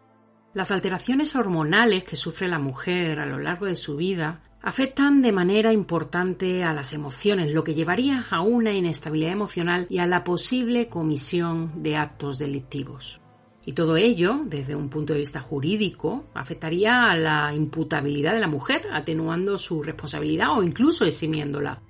Las 0.56 0.70
alteraciones 0.70 1.36
hormonales 1.36 2.04
que 2.04 2.16
sufre 2.16 2.48
la 2.48 2.58
mujer 2.58 3.20
a 3.20 3.26
lo 3.26 3.38
largo 3.38 3.66
de 3.66 3.76
su 3.76 3.94
vida 3.94 4.40
afectan 4.62 5.20
de 5.20 5.30
manera 5.30 5.70
importante 5.70 6.64
a 6.64 6.72
las 6.72 6.94
emociones, 6.94 7.52
lo 7.52 7.62
que 7.62 7.74
llevaría 7.74 8.24
a 8.30 8.40
una 8.40 8.72
inestabilidad 8.72 9.32
emocional 9.32 9.86
y 9.90 9.98
a 9.98 10.06
la 10.06 10.24
posible 10.24 10.88
comisión 10.88 11.82
de 11.82 11.98
actos 11.98 12.38
delictivos. 12.38 13.20
Y 13.66 13.74
todo 13.74 13.98
ello, 13.98 14.40
desde 14.46 14.74
un 14.74 14.88
punto 14.88 15.12
de 15.12 15.18
vista 15.18 15.40
jurídico, 15.40 16.24
afectaría 16.32 17.10
a 17.10 17.18
la 17.18 17.52
imputabilidad 17.54 18.32
de 18.32 18.40
la 18.40 18.48
mujer, 18.48 18.86
atenuando 18.90 19.58
su 19.58 19.82
responsabilidad 19.82 20.56
o 20.56 20.62
incluso 20.62 21.04
eximiéndola. 21.04 21.82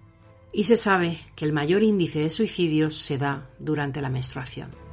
Y 0.52 0.64
se 0.64 0.76
sabe 0.76 1.20
que 1.36 1.44
el 1.44 1.52
mayor 1.52 1.84
índice 1.84 2.18
de 2.18 2.30
suicidios 2.30 2.96
se 2.96 3.16
da 3.16 3.48
durante 3.60 4.00
la 4.02 4.10
menstruación. 4.10 4.85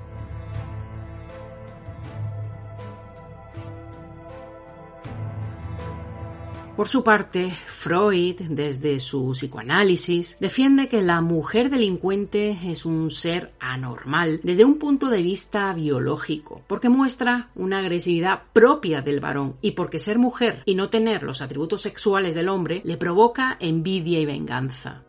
Por 6.76 6.88
su 6.88 7.04
parte, 7.04 7.52
Freud, 7.68 8.42
desde 8.50 9.00
su 9.00 9.34
psicoanálisis, 9.34 10.38
defiende 10.40 10.88
que 10.88 11.04
la 11.04 11.22
mujer 11.22 11.70
delincuente 11.70 12.58
es 12.66 12.88
un 12.88 13.12
ser 13.12 13.52
anormal 13.60 14.40
desde 14.42 14.66
un 14.66 14.80
punto 14.80 15.10
de 15.10 15.22
vista 15.22 15.72
biológico, 15.74 16.64
porque 16.66 16.90
muestra 16.90 17.50
una 17.54 17.78
agresividad 17.78 18.42
propia 18.54 19.04
del 19.04 19.20
varón 19.20 19.56
y 19.62 19.72
porque 19.72 20.00
ser 20.00 20.18
mujer 20.18 20.64
y 20.66 20.74
no 20.74 20.90
tener 20.90 21.22
los 21.22 21.44
atributos 21.44 21.84
sexuales 21.84 22.34
del 22.34 22.50
hombre 22.50 22.82
le 22.84 22.98
provoca 22.98 23.56
envidia 23.60 24.20
y 24.20 24.26
venganza. 24.26 25.04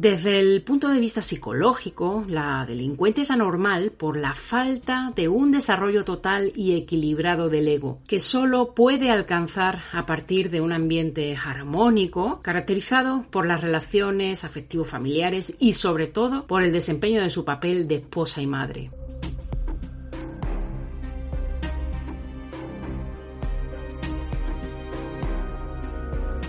Desde 0.00 0.38
el 0.38 0.62
punto 0.62 0.90
de 0.90 1.00
vista 1.00 1.22
psicológico, 1.22 2.24
la 2.28 2.64
delincuente 2.64 3.22
es 3.22 3.32
anormal 3.32 3.90
por 3.90 4.16
la 4.16 4.32
falta 4.32 5.12
de 5.16 5.26
un 5.26 5.50
desarrollo 5.50 6.04
total 6.04 6.52
y 6.54 6.76
equilibrado 6.76 7.48
del 7.48 7.66
ego, 7.66 7.98
que 8.06 8.20
solo 8.20 8.74
puede 8.76 9.10
alcanzar 9.10 9.82
a 9.90 10.06
partir 10.06 10.50
de 10.50 10.60
un 10.60 10.72
ambiente 10.72 11.36
armónico, 11.36 12.38
caracterizado 12.42 13.24
por 13.28 13.44
las 13.44 13.60
relaciones 13.60 14.44
afectivo-familiares 14.44 15.56
y 15.58 15.72
sobre 15.72 16.06
todo 16.06 16.46
por 16.46 16.62
el 16.62 16.70
desempeño 16.70 17.20
de 17.20 17.30
su 17.30 17.44
papel 17.44 17.88
de 17.88 17.96
esposa 17.96 18.40
y 18.40 18.46
madre. 18.46 18.90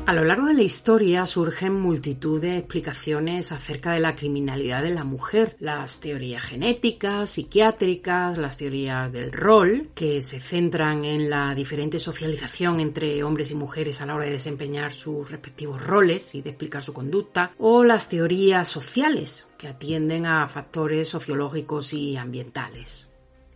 A 0.10 0.14
lo 0.14 0.26
largo 0.26 0.48
de 0.48 0.56
la 0.56 0.64
historia 0.64 1.28
surgen 1.28 1.80
multitud 1.80 2.42
de 2.42 2.58
explicaciones 2.58 3.52
acerca 3.52 3.92
de 3.92 4.00
la 4.00 4.16
criminalidad 4.16 4.82
de 4.82 4.90
la 4.90 5.04
mujer, 5.04 5.56
las 5.60 6.00
teorías 6.00 6.42
genéticas, 6.42 7.30
psiquiátricas, 7.30 8.40
las 8.40 8.58
teorías 8.58 9.12
del 9.12 9.32
rol, 9.32 9.92
que 9.94 10.24
se 10.24 10.40
centran 10.40 11.06
en 11.06 11.30
la 11.30 11.54
diferente 11.54 12.00
socialización 12.00 12.80
entre 12.80 13.24
hombres 13.24 13.52
y 13.52 13.56
mujeres 13.56 14.02
a 14.02 14.08
la 14.08 14.16
hora 14.16 14.26
de 14.26 14.32
desempeñar 14.32 14.92
sus 14.92 15.30
respectivos 15.30 15.80
roles 15.80 16.34
y 16.34 16.42
de 16.42 16.50
explicar 16.50 16.82
su 16.82 16.92
conducta, 16.92 17.52
o 17.60 17.84
las 17.84 18.10
teorías 18.10 18.68
sociales, 18.68 19.46
que 19.60 19.68
atienden 19.68 20.26
a 20.26 20.48
factores 20.48 21.08
sociológicos 21.08 21.94
y 21.94 22.18
ambientales. 22.18 23.10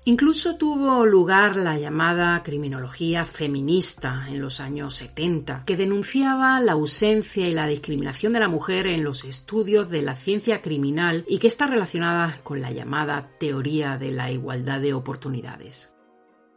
Incluso 0.06 0.58
tuvo 0.58 1.06
lugar 1.06 1.56
la 1.56 1.80
llamada 1.80 2.44
criminología 2.44 3.24
feminista 3.24 4.26
en 4.28 4.42
los 4.42 4.60
años 4.60 4.96
70, 4.96 5.64
que 5.66 5.78
denunciaba 5.78 6.60
la 6.60 6.74
ausencia 6.74 7.48
y 7.48 7.54
la 7.54 7.68
discriminación 7.68 8.34
de 8.34 8.42
la 8.42 8.50
mujer 8.50 8.88
en 8.88 9.06
los 9.06 9.24
estudios 9.24 9.90
de 9.90 10.02
la 10.02 10.18
ciencia 10.18 10.62
criminal 10.62 11.24
y 11.26 11.38
que 11.38 11.48
está 11.48 11.68
relacionada 11.68 12.38
con 12.44 12.60
la 12.60 12.72
llamada 12.72 13.30
teoría 13.40 13.98
de 13.98 14.12
la 14.12 14.30
igualdad 14.30 14.82
de 14.82 14.94
oportunidades. 14.94 15.93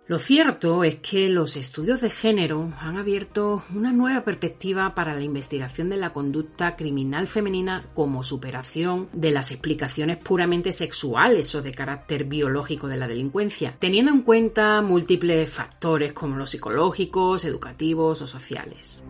Lo 0.08 0.20
cierto 0.20 0.84
es 0.84 0.96
que 0.96 1.28
los 1.28 1.56
estudios 1.56 2.00
de 2.00 2.10
género 2.10 2.72
han 2.78 2.96
abierto 2.96 3.64
una 3.74 3.92
nueva 3.92 4.22
perspectiva 4.22 4.94
para 4.94 5.16
la 5.16 5.22
investigación 5.22 5.88
de 5.88 5.96
la 5.96 6.12
conducta 6.12 6.76
criminal 6.76 7.26
femenina 7.26 7.82
como 7.92 8.22
superación 8.22 9.08
de 9.12 9.32
las 9.32 9.50
explicaciones 9.50 10.18
puramente 10.18 10.70
sexuales 10.70 11.52
o 11.56 11.62
de 11.62 11.72
carácter 11.72 12.22
biológico 12.22 12.86
de 12.86 12.98
la 12.98 13.08
delincuencia, 13.08 13.74
teniendo 13.80 14.12
en 14.12 14.22
cuenta 14.22 14.80
múltiples 14.80 15.50
factores 15.50 16.12
como 16.12 16.36
los 16.36 16.50
psicológicos, 16.50 17.44
educativos 17.44 18.22
o 18.22 18.28
sociales. 18.28 19.02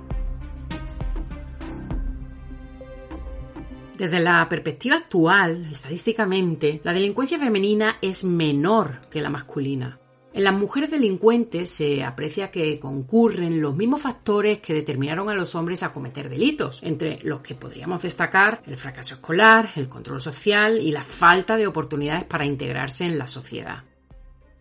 Desde 3.98 4.20
la 4.20 4.48
perspectiva 4.48 4.96
actual, 4.96 5.68
estadísticamente, 5.70 6.80
la 6.84 6.94
delincuencia 6.94 7.38
femenina 7.38 7.98
es 8.00 8.24
menor 8.24 9.08
que 9.10 9.20
la 9.20 9.28
masculina. 9.28 9.98
En 10.36 10.44
las 10.44 10.52
mujeres 10.52 10.90
delincuentes 10.90 11.70
se 11.70 12.04
aprecia 12.04 12.50
que 12.50 12.78
concurren 12.78 13.58
los 13.58 13.74
mismos 13.74 14.02
factores 14.02 14.58
que 14.60 14.74
determinaron 14.74 15.30
a 15.30 15.34
los 15.34 15.54
hombres 15.54 15.82
a 15.82 15.94
cometer 15.94 16.28
delitos, 16.28 16.82
entre 16.82 17.20
los 17.22 17.40
que 17.40 17.54
podríamos 17.54 18.02
destacar 18.02 18.60
el 18.66 18.76
fracaso 18.76 19.14
escolar, 19.14 19.70
el 19.76 19.88
control 19.88 20.20
social 20.20 20.78
y 20.78 20.92
la 20.92 21.02
falta 21.02 21.56
de 21.56 21.66
oportunidades 21.66 22.24
para 22.24 22.44
integrarse 22.44 23.06
en 23.06 23.16
la 23.16 23.26
sociedad. 23.26 23.84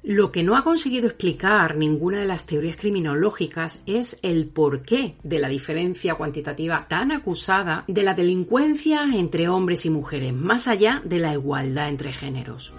Lo 0.01 0.31
que 0.31 0.43
no 0.43 0.55
ha 0.55 0.63
conseguido 0.63 1.07
explicar 1.07 1.75
ninguna 1.75 2.19
de 2.19 2.25
las 2.25 2.45
teorías 2.45 2.77
criminológicas 2.77 3.81
es 3.85 4.17
el 4.21 4.47
porqué 4.47 5.17
de 5.23 5.39
la 5.39 5.49
diferencia 5.49 6.15
cuantitativa 6.15 6.87
tan 6.87 7.11
acusada 7.11 7.83
de 7.89 8.03
la 8.03 8.13
delincuencia 8.13 9.03
entre 9.13 9.49
hombres 9.49 9.85
y 9.85 9.89
mujeres, 9.89 10.33
más 10.33 10.69
allá 10.69 11.01
de 11.03 11.19
la 11.19 11.33
igualdad 11.33 11.89
entre 11.89 12.13
géneros. 12.13 12.73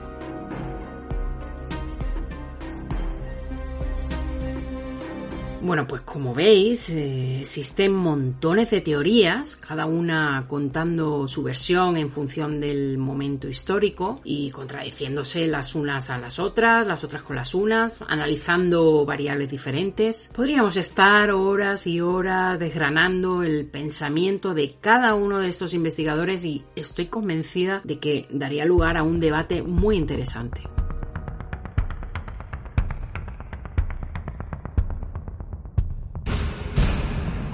Bueno, 5.66 5.88
pues 5.88 6.02
como 6.02 6.32
veis, 6.32 6.90
eh, 6.90 7.40
existen 7.40 7.92
montones 7.92 8.70
de 8.70 8.82
teorías, 8.82 9.56
cada 9.56 9.84
una 9.84 10.44
contando 10.48 11.26
su 11.26 11.42
versión 11.42 11.96
en 11.96 12.08
función 12.08 12.60
del 12.60 12.98
momento 12.98 13.48
histórico 13.48 14.20
y 14.22 14.52
contradiciéndose 14.52 15.48
las 15.48 15.74
unas 15.74 16.08
a 16.08 16.18
las 16.18 16.38
otras, 16.38 16.86
las 16.86 17.02
otras 17.02 17.24
con 17.24 17.34
las 17.34 17.52
unas, 17.52 18.00
analizando 18.06 19.04
variables 19.04 19.50
diferentes. 19.50 20.30
Podríamos 20.32 20.76
estar 20.76 21.32
horas 21.32 21.88
y 21.88 22.00
horas 22.00 22.60
desgranando 22.60 23.42
el 23.42 23.66
pensamiento 23.66 24.54
de 24.54 24.76
cada 24.80 25.16
uno 25.16 25.40
de 25.40 25.48
estos 25.48 25.74
investigadores 25.74 26.44
y 26.44 26.64
estoy 26.76 27.06
convencida 27.06 27.80
de 27.82 27.98
que 27.98 28.28
daría 28.30 28.64
lugar 28.64 28.96
a 28.96 29.02
un 29.02 29.18
debate 29.18 29.62
muy 29.62 29.96
interesante. 29.96 30.75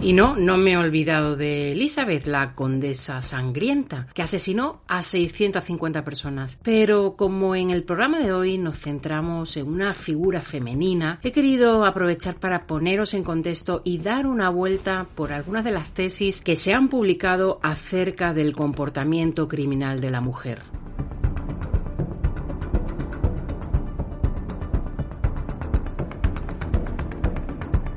Y 0.03 0.15
no, 0.15 0.35
no 0.35 0.57
me 0.57 0.73
he 0.73 0.77
olvidado 0.77 1.37
de 1.37 1.71
Elizabeth, 1.71 2.27
la 2.27 2.57
condesa 2.57 3.23
sangrienta, 3.23 4.09
que 4.13 4.23
asesinó 4.23 4.81
a 4.89 5.01
650 5.01 6.05
personas. 6.05 6.59
Pero 6.65 7.15
como 7.15 7.55
en 7.55 7.71
el 7.71 7.85
programa 7.85 8.19
de 8.19 8.33
hoy 8.33 8.59
nos 8.59 8.81
centramos 8.81 9.57
en 9.57 9.69
una 9.69 9.95
figura 9.95 10.43
femenina, 10.43 11.21
he 11.23 11.31
querido 11.31 11.85
aprovechar 11.85 12.35
para 12.35 12.67
poneros 12.67 13.15
en 13.15 13.23
contexto 13.23 13.81
y 13.85 13.99
dar 13.99 14.27
una 14.27 14.51
vuelta 14.51 15.07
por 15.15 15.33
algunas 15.33 15.65
de 15.65 15.71
las 15.71 15.95
tesis 15.95 16.41
que 16.41 16.57
se 16.57 16.75
han 16.75 16.89
publicado 16.89 17.61
acerca 17.63 18.35
del 18.35 18.57
comportamiento 18.57 19.47
criminal 19.47 20.01
de 20.01 20.11
la 20.11 20.21
mujer. 20.21 20.63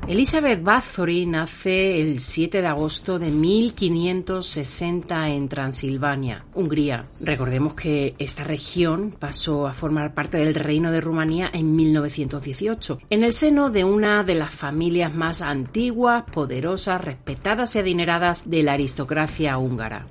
Elizabeth 0.08 0.62
Bathory 0.62 1.26
nace 1.26 2.00
el 2.00 2.20
7 2.20 2.62
de 2.62 2.66
agosto 2.68 3.18
de 3.18 3.32
1560 3.32 5.30
en 5.30 5.48
Transilvania, 5.48 6.44
Hungría. 6.54 7.06
Recordemos 7.18 7.74
que 7.74 8.14
esta 8.16 8.44
región 8.44 9.12
pasó 9.18 9.66
a 9.66 9.72
formar 9.72 10.14
parte 10.14 10.38
del 10.38 10.54
Reino 10.54 10.92
de 10.92 11.00
Rumanía 11.00 11.50
en 11.52 11.74
1918, 11.74 13.00
en 13.10 13.24
el 13.24 13.32
seno 13.32 13.68
de 13.70 13.82
una 13.82 14.22
de 14.22 14.36
las 14.36 14.54
familias 14.54 15.12
más 15.12 15.42
antiguas, 15.42 16.22
poderosas, 16.32 17.00
respetadas 17.00 17.74
y 17.74 17.80
adineradas 17.80 18.48
de 18.48 18.62
la 18.62 18.74
aristocracia 18.74 19.58
húngara. 19.58 20.06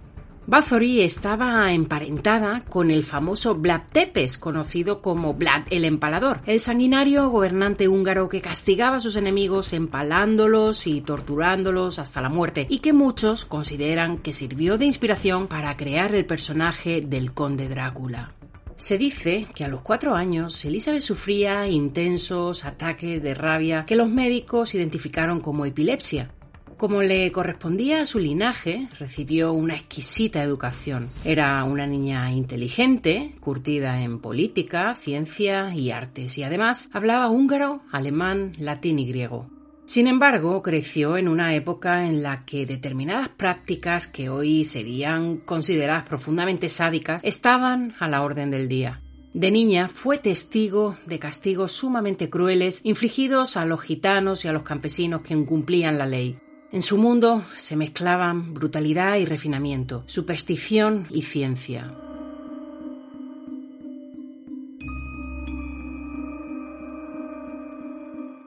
Bathory 0.47 1.01
estaba 1.01 1.73
emparentada 1.73 2.61
con 2.69 2.91
el 2.91 3.03
famoso 3.03 3.55
Vlad 3.55 3.81
Tepes, 3.91 4.37
conocido 4.37 5.01
como 5.01 5.33
Vlad 5.33 5.63
el 5.71 5.85
Empalador, 5.85 6.41
el 6.45 6.59
sanguinario 6.59 7.29
gobernante 7.31 7.87
húngaro 7.87 8.29
que 8.29 8.41
castigaba 8.41 8.97
a 8.97 8.99
sus 8.99 9.15
enemigos 9.15 9.73
empalándolos 9.73 10.85
y 10.85 11.01
torturándolos 11.01 11.97
hasta 11.97 12.21
la 12.21 12.29
muerte, 12.29 12.67
y 12.69 12.77
que 12.77 12.93
muchos 12.93 13.43
consideran 13.43 14.19
que 14.19 14.33
sirvió 14.33 14.77
de 14.77 14.85
inspiración 14.85 15.47
para 15.47 15.75
crear 15.77 16.13
el 16.13 16.27
personaje 16.27 17.01
del 17.01 17.33
conde 17.33 17.67
Drácula. 17.67 18.31
Se 18.77 18.99
dice 18.99 19.47
que 19.55 19.63
a 19.63 19.67
los 19.67 19.81
cuatro 19.81 20.13
años 20.13 20.63
Elizabeth 20.63 21.01
sufría 21.01 21.67
intensos 21.67 22.65
ataques 22.65 23.23
de 23.23 23.33
rabia 23.33 23.85
que 23.87 23.95
los 23.95 24.09
médicos 24.09 24.75
identificaron 24.75 25.41
como 25.41 25.65
epilepsia, 25.65 26.29
como 26.77 27.01
le 27.01 27.31
correspondía 27.31 28.01
a 28.01 28.05
su 28.05 28.19
linaje, 28.19 28.89
recibió 28.99 29.53
una 29.53 29.75
exquisita 29.75 30.43
educación. 30.43 31.09
Era 31.23 31.63
una 31.63 31.87
niña 31.87 32.31
inteligente, 32.31 33.35
curtida 33.39 34.01
en 34.01 34.19
política, 34.19 34.95
ciencia 34.95 35.73
y 35.73 35.91
artes, 35.91 36.37
y 36.37 36.43
además 36.43 36.89
hablaba 36.93 37.29
húngaro, 37.29 37.81
alemán, 37.91 38.53
latín 38.57 38.99
y 38.99 39.07
griego. 39.07 39.49
Sin 39.85 40.07
embargo, 40.07 40.63
creció 40.63 41.15
en 41.15 41.27
una 41.27 41.53
época 41.55 42.07
en 42.07 42.23
la 42.23 42.43
que 42.43 42.65
determinadas 42.65 43.29
prácticas 43.29 44.07
que 44.07 44.29
hoy 44.29 44.65
serían 44.65 45.37
consideradas 45.37 46.05
profundamente 46.05 46.69
sádicas 46.69 47.21
estaban 47.23 47.93
a 47.99 48.07
la 48.07 48.23
orden 48.23 48.49
del 48.49 48.67
día. 48.67 49.01
De 49.35 49.51
niña 49.51 49.87
fue 49.87 50.17
testigo 50.17 50.97
de 51.05 51.19
castigos 51.19 51.73
sumamente 51.73 52.29
crueles 52.29 52.79
infligidos 52.83 53.57
a 53.57 53.65
los 53.65 53.81
gitanos 53.81 54.43
y 54.43 54.47
a 54.47 54.53
los 54.53 54.63
campesinos 54.63 55.21
que 55.21 55.33
incumplían 55.33 55.97
la 55.99 56.07
ley. 56.07 56.39
En 56.75 56.81
su 56.81 56.97
mundo 56.97 57.45
se 57.55 57.77
mezclaban 57.77 58.53
brutalidad 58.53 59.15
y 59.15 59.23
refinamiento, 59.23 60.03
superstición 60.07 61.07
y 61.09 61.21
ciencia. 61.21 61.89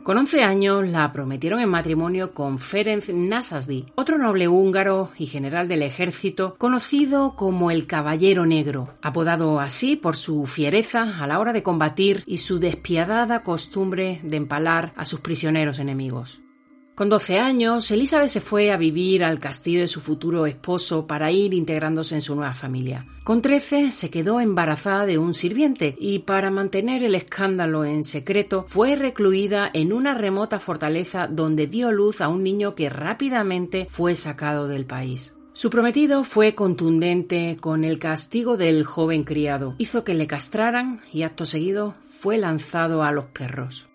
Con 0.02 0.18
11 0.18 0.42
años 0.42 0.86
la 0.86 1.10
prometieron 1.10 1.60
en 1.60 1.70
matrimonio 1.70 2.34
con 2.34 2.58
Ferenc 2.58 3.08
Nasasdi, 3.08 3.86
otro 3.94 4.18
noble 4.18 4.46
húngaro 4.46 5.08
y 5.16 5.24
general 5.24 5.66
del 5.66 5.80
ejército 5.82 6.54
conocido 6.58 7.34
como 7.34 7.70
el 7.70 7.86
Caballero 7.86 8.44
Negro, 8.44 8.90
apodado 9.00 9.58
así 9.58 9.96
por 9.96 10.16
su 10.16 10.44
fiereza 10.44 11.18
a 11.18 11.26
la 11.26 11.38
hora 11.38 11.54
de 11.54 11.62
combatir 11.62 12.24
y 12.26 12.36
su 12.36 12.58
despiadada 12.58 13.42
costumbre 13.42 14.20
de 14.22 14.36
empalar 14.36 14.92
a 14.96 15.06
sus 15.06 15.20
prisioneros 15.20 15.78
enemigos. 15.78 16.42
Con 16.98 17.08
12 17.08 17.38
años, 17.38 17.88
Elizabeth 17.92 18.28
se 18.28 18.40
fue 18.40 18.72
a 18.72 18.76
vivir 18.76 19.22
al 19.22 19.38
castillo 19.38 19.82
de 19.82 19.86
su 19.86 20.00
futuro 20.00 20.46
esposo 20.46 21.06
para 21.06 21.30
ir 21.30 21.54
integrándose 21.54 22.16
en 22.16 22.22
su 22.22 22.34
nueva 22.34 22.54
familia. 22.54 23.06
Con 23.22 23.40
13 23.40 23.92
se 23.92 24.10
quedó 24.10 24.40
embarazada 24.40 25.06
de 25.06 25.16
un 25.16 25.32
sirviente 25.32 25.94
y 25.96 26.18
para 26.18 26.50
mantener 26.50 27.04
el 27.04 27.14
escándalo 27.14 27.84
en 27.84 28.02
secreto 28.02 28.64
fue 28.66 28.96
recluida 28.96 29.70
en 29.72 29.92
una 29.92 30.14
remota 30.14 30.58
fortaleza 30.58 31.28
donde 31.28 31.68
dio 31.68 31.92
luz 31.92 32.20
a 32.20 32.26
un 32.26 32.42
niño 32.42 32.74
que 32.74 32.90
rápidamente 32.90 33.86
fue 33.88 34.16
sacado 34.16 34.66
del 34.66 34.84
país. 34.84 35.36
Su 35.52 35.70
prometido 35.70 36.24
fue 36.24 36.56
contundente 36.56 37.58
con 37.60 37.84
el 37.84 38.00
castigo 38.00 38.56
del 38.56 38.82
joven 38.82 39.22
criado. 39.22 39.76
Hizo 39.78 40.02
que 40.02 40.14
le 40.14 40.26
castraran 40.26 41.00
y 41.12 41.22
acto 41.22 41.46
seguido 41.46 41.94
fue 42.10 42.38
lanzado 42.38 43.04
a 43.04 43.12
los 43.12 43.26
perros. 43.26 43.87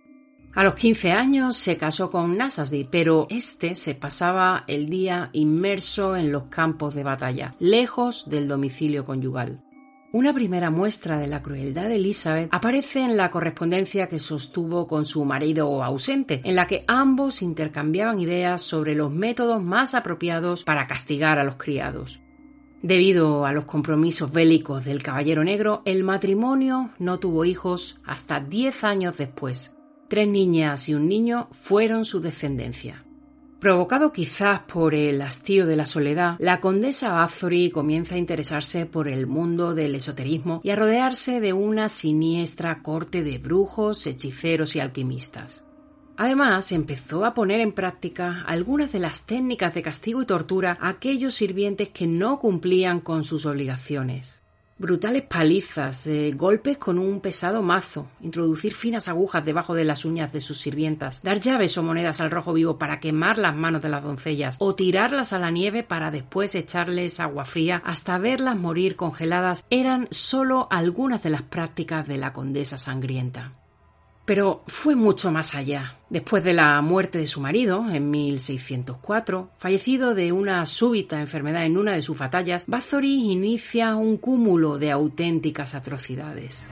A 0.55 0.63
los 0.63 0.75
15 0.75 1.11
años 1.13 1.57
se 1.57 1.77
casó 1.77 2.11
con 2.11 2.37
Nasasdi, 2.37 2.83
pero 2.83 3.25
este 3.31 3.73
se 3.73 3.95
pasaba 3.95 4.65
el 4.67 4.87
día 4.87 5.31
inmerso 5.33 6.15
en 6.15 6.31
los 6.31 6.43
campos 6.43 6.93
de 6.93 7.03
batalla, 7.03 7.55
lejos 7.57 8.29
del 8.29 8.47
domicilio 8.47 9.03
conyugal. 9.03 9.63
Una 10.11 10.31
primera 10.31 10.69
muestra 10.69 11.17
de 11.17 11.25
la 11.25 11.41
crueldad 11.41 11.89
de 11.89 11.95
Elizabeth 11.95 12.49
aparece 12.51 13.01
en 13.01 13.17
la 13.17 13.31
correspondencia 13.31 14.05
que 14.05 14.19
sostuvo 14.19 14.85
con 14.85 15.05
su 15.05 15.25
marido 15.25 15.83
ausente, 15.83 16.39
en 16.43 16.55
la 16.55 16.67
que 16.67 16.83
ambos 16.87 17.41
intercambiaban 17.41 18.19
ideas 18.19 18.61
sobre 18.61 18.93
los 18.93 19.11
métodos 19.11 19.63
más 19.63 19.95
apropiados 19.95 20.63
para 20.63 20.85
castigar 20.85 21.39
a 21.39 21.43
los 21.43 21.55
criados. 21.55 22.21
Debido 22.83 23.47
a 23.47 23.53
los 23.53 23.65
compromisos 23.65 24.31
bélicos 24.31 24.85
del 24.85 25.01
Caballero 25.01 25.43
Negro, 25.43 25.81
el 25.85 26.03
matrimonio 26.03 26.91
no 26.99 27.17
tuvo 27.17 27.43
hijos 27.43 27.99
hasta 28.05 28.39
diez 28.39 28.83
años 28.83 29.17
después. 29.17 29.75
Tres 30.13 30.28
niñas 30.28 30.89
y 30.89 30.93
un 30.93 31.10
niño 31.10 31.47
fueron 31.54 32.06
su 32.06 32.19
descendencia. 32.19 33.04
Provocado 33.60 34.12
quizás 34.12 34.60
por 34.60 34.93
el 34.93 35.19
hastío 35.23 35.65
de 35.65 35.76
la 35.76 35.88
soledad, 35.88 36.36
la 36.38 36.60
condesa 36.60 37.13
Bathory 37.13 37.71
comienza 37.71 38.13
a 38.13 38.19
interesarse 38.19 38.86
por 38.86 39.08
el 39.08 39.26
mundo 39.26 39.73
del 39.73 39.95
esoterismo 39.95 40.62
y 40.63 40.69
a 40.69 40.76
rodearse 40.76 41.39
de 41.39 41.54
una 41.54 41.89
siniestra 41.89 42.84
corte 42.84 43.23
de 43.23 43.39
brujos, 43.39 44.06
hechiceros 44.06 44.76
y 44.76 44.82
alquimistas. 44.82 45.63
Además, 46.15 46.71
empezó 46.71 47.26
a 47.26 47.34
poner 47.34 47.60
en 47.60 47.71
práctica 47.71 48.43
algunas 48.45 48.91
de 48.91 48.99
las 48.99 49.26
técnicas 49.26 49.73
de 49.73 49.82
castigo 49.82 50.21
y 50.21 50.28
tortura 50.28 50.78
a 50.80 50.89
aquellos 50.89 51.34
sirvientes 51.34 51.89
que 51.89 52.06
no 52.06 52.38
cumplían 52.38 52.99
con 52.99 53.23
sus 53.23 53.47
obligaciones. 53.47 54.42
Brutales 54.83 55.23
palizas, 55.23 56.07
eh, 56.07 56.33
golpes 56.35 56.77
con 56.77 56.99
un 56.99 57.21
pesado 57.21 57.61
mazo, 57.61 58.07
introducir 58.19 58.73
finas 58.73 59.07
agujas 59.07 59.45
debajo 59.45 59.73
de 59.73 59.85
las 59.85 60.03
uñas 60.03 60.33
de 60.33 60.41
sus 60.41 60.57
sirvientas, 60.57 61.23
dar 61.23 61.39
llaves 61.39 61.77
o 61.77 61.83
monedas 61.83 62.19
al 62.19 62.29
rojo 62.29 62.51
vivo 62.51 62.77
para 62.77 62.99
quemar 62.99 63.37
las 63.37 63.55
manos 63.55 63.81
de 63.81 63.87
las 63.87 64.03
doncellas, 64.03 64.57
o 64.59 64.75
tirarlas 64.75 65.31
a 65.31 65.39
la 65.39 65.51
nieve 65.51 65.83
para 65.83 66.11
después 66.11 66.53
echarles 66.53 67.21
agua 67.21 67.45
fría 67.45 67.81
hasta 67.85 68.17
verlas 68.17 68.57
morir 68.57 68.97
congeladas, 68.97 69.65
eran 69.69 70.09
solo 70.11 70.67
algunas 70.69 71.23
de 71.23 71.29
las 71.29 71.43
prácticas 71.43 72.05
de 72.05 72.17
la 72.17 72.33
condesa 72.33 72.77
sangrienta. 72.77 73.53
Pero 74.25 74.63
fue 74.67 74.95
mucho 74.95 75.31
más 75.31 75.53
allá. 75.53 75.97
Después 76.09 76.43
de 76.43 76.53
la 76.53 76.81
muerte 76.81 77.17
de 77.17 77.27
su 77.27 77.41
marido, 77.41 77.86
en 77.89 78.09
1604, 78.09 79.49
fallecido 79.57 80.15
de 80.15 80.31
una 80.31 80.65
súbita 80.65 81.19
enfermedad 81.19 81.65
en 81.65 81.77
una 81.77 81.93
de 81.93 82.01
sus 82.01 82.17
batallas, 82.17 82.63
Bathory 82.67 83.31
inicia 83.31 83.95
un 83.95 84.17
cúmulo 84.17 84.77
de 84.77 84.91
auténticas 84.91 85.75
atrocidades. 85.75 86.69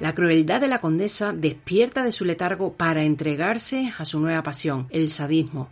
La 0.00 0.14
crueldad 0.14 0.62
de 0.62 0.68
la 0.68 0.80
condesa 0.80 1.32
despierta 1.34 2.04
de 2.04 2.12
su 2.12 2.24
letargo 2.24 2.72
para 2.72 3.02
entregarse 3.02 3.92
a 3.98 4.06
su 4.06 4.18
nueva 4.18 4.42
pasión, 4.42 4.86
el 4.90 5.10
sadismo, 5.10 5.70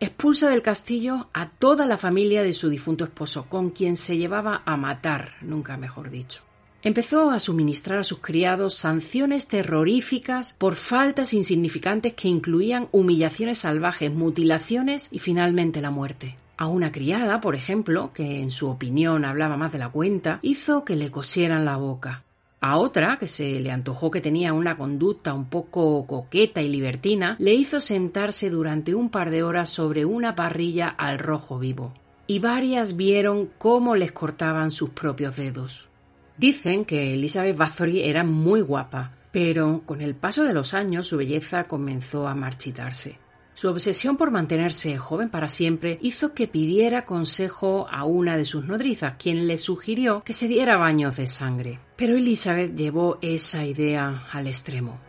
expulsa 0.00 0.48
del 0.48 0.62
castillo 0.62 1.28
a 1.32 1.50
toda 1.50 1.86
la 1.86 1.96
familia 1.96 2.42
de 2.42 2.52
su 2.52 2.68
difunto 2.68 3.04
esposo, 3.04 3.46
con 3.48 3.70
quien 3.70 3.96
se 3.96 4.16
llevaba 4.16 4.62
a 4.64 4.76
matar, 4.76 5.32
nunca 5.42 5.76
mejor 5.76 6.10
dicho. 6.10 6.42
Empezó 6.80 7.30
a 7.30 7.40
suministrar 7.40 7.98
a 7.98 8.04
sus 8.04 8.20
criados 8.20 8.74
sanciones 8.74 9.48
terroríficas 9.48 10.54
por 10.56 10.76
faltas 10.76 11.34
insignificantes 11.34 12.14
que 12.14 12.28
incluían 12.28 12.88
humillaciones 12.92 13.58
salvajes, 13.58 14.12
mutilaciones 14.12 15.08
y 15.10 15.18
finalmente 15.18 15.80
la 15.80 15.90
muerte. 15.90 16.36
A 16.56 16.68
una 16.68 16.92
criada, 16.92 17.40
por 17.40 17.56
ejemplo, 17.56 18.12
que 18.14 18.40
en 18.40 18.52
su 18.52 18.68
opinión 18.68 19.24
hablaba 19.24 19.56
más 19.56 19.72
de 19.72 19.78
la 19.78 19.88
cuenta, 19.88 20.38
hizo 20.42 20.84
que 20.84 20.94
le 20.94 21.10
cosieran 21.10 21.64
la 21.64 21.76
boca. 21.76 22.24
A 22.60 22.76
otra, 22.76 23.18
que 23.18 23.28
se 23.28 23.60
le 23.60 23.70
antojó 23.70 24.10
que 24.10 24.20
tenía 24.20 24.52
una 24.52 24.76
conducta 24.76 25.32
un 25.32 25.48
poco 25.48 26.06
coqueta 26.06 26.60
y 26.60 26.68
libertina, 26.68 27.36
le 27.38 27.54
hizo 27.54 27.80
sentarse 27.80 28.50
durante 28.50 28.94
un 28.94 29.10
par 29.10 29.30
de 29.30 29.44
horas 29.44 29.70
sobre 29.70 30.04
una 30.04 30.34
parrilla 30.34 30.88
al 30.88 31.20
rojo 31.20 31.58
vivo. 31.58 31.94
Y 32.26 32.40
varias 32.40 32.96
vieron 32.96 33.48
cómo 33.58 33.94
les 33.94 34.10
cortaban 34.12 34.72
sus 34.72 34.90
propios 34.90 35.36
dedos. 35.36 35.88
Dicen 36.36 36.84
que 36.84 37.14
Elizabeth 37.14 37.56
Bathory 37.56 38.02
era 38.02 38.24
muy 38.24 38.60
guapa, 38.60 39.12
pero 39.30 39.82
con 39.86 40.00
el 40.00 40.14
paso 40.14 40.42
de 40.44 40.52
los 40.52 40.74
años 40.74 41.06
su 41.06 41.16
belleza 41.16 41.64
comenzó 41.64 42.26
a 42.26 42.34
marchitarse. 42.34 43.18
Su 43.58 43.68
obsesión 43.68 44.16
por 44.16 44.30
mantenerse 44.30 44.96
joven 44.98 45.30
para 45.30 45.48
siempre 45.48 45.98
hizo 46.00 46.32
que 46.32 46.46
pidiera 46.46 47.04
consejo 47.04 47.88
a 47.90 48.04
una 48.04 48.36
de 48.36 48.44
sus 48.44 48.66
nodrizas, 48.66 49.14
quien 49.18 49.48
le 49.48 49.58
sugirió 49.58 50.20
que 50.20 50.32
se 50.32 50.46
diera 50.46 50.76
baños 50.76 51.16
de 51.16 51.26
sangre. 51.26 51.80
Pero 51.96 52.16
Elizabeth 52.16 52.76
llevó 52.76 53.18
esa 53.20 53.64
idea 53.64 54.28
al 54.30 54.46
extremo. 54.46 55.00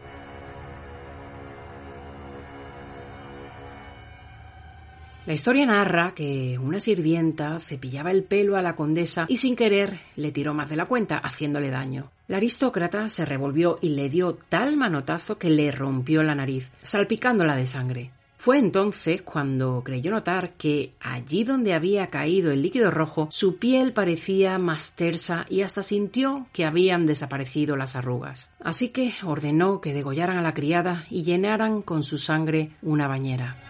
La 5.28 5.34
historia 5.34 5.68
narra 5.68 6.16
que 6.16 6.58
una 6.58 6.80
sirvienta 6.80 7.60
cepillaba 7.60 8.10
el 8.10 8.24
pelo 8.24 8.58
a 8.58 8.64
la 8.64 8.74
condesa 8.74 9.28
y 9.30 9.38
sin 9.38 9.56
querer 9.56 10.00
le 10.16 10.32
tiró 10.32 10.56
más 10.56 10.72
de 10.72 10.76
la 10.76 10.88
cuenta, 10.88 11.20
haciéndole 11.20 11.70
daño. 11.70 12.10
La 12.28 12.38
aristócrata 12.38 13.10
se 13.10 13.26
revolvió 13.26 13.78
y 13.80 13.90
le 13.90 14.10
dio 14.10 14.40
tal 14.50 14.76
manotazo 14.76 15.38
que 15.38 15.52
le 15.52 15.72
rompió 15.72 16.24
la 16.24 16.34
nariz, 16.34 16.72
salpicándola 16.82 17.56
de 17.56 17.68
sangre. 17.68 18.12
Fue 18.40 18.58
entonces 18.58 19.22
cuando 19.22 19.84
creyó 19.84 20.12
notar 20.12 20.54
que 20.54 20.94
allí 21.02 21.44
donde 21.44 21.74
había 21.74 22.08
caído 22.08 22.54
el 22.54 22.62
líquido 22.62 22.90
rojo 22.90 23.28
su 23.32 23.58
piel 23.58 23.92
parecía 23.92 24.58
más 24.58 24.96
tersa 24.96 25.46
y 25.50 25.62
hasta 25.62 25.84
sintió 25.84 26.48
que 26.54 26.64
habían 26.64 27.06
desaparecido 27.06 27.76
las 27.76 27.98
arrugas. 27.98 28.50
Así 28.64 28.90
que 28.90 29.14
ordenó 29.26 29.82
que 29.82 29.94
degollaran 29.94 30.38
a 30.38 30.42
la 30.42 30.54
criada 30.54 31.06
y 31.10 31.24
llenaran 31.24 31.82
con 31.82 32.02
su 32.04 32.18
sangre 32.18 32.70
una 32.82 33.10
bañera. 33.10 33.69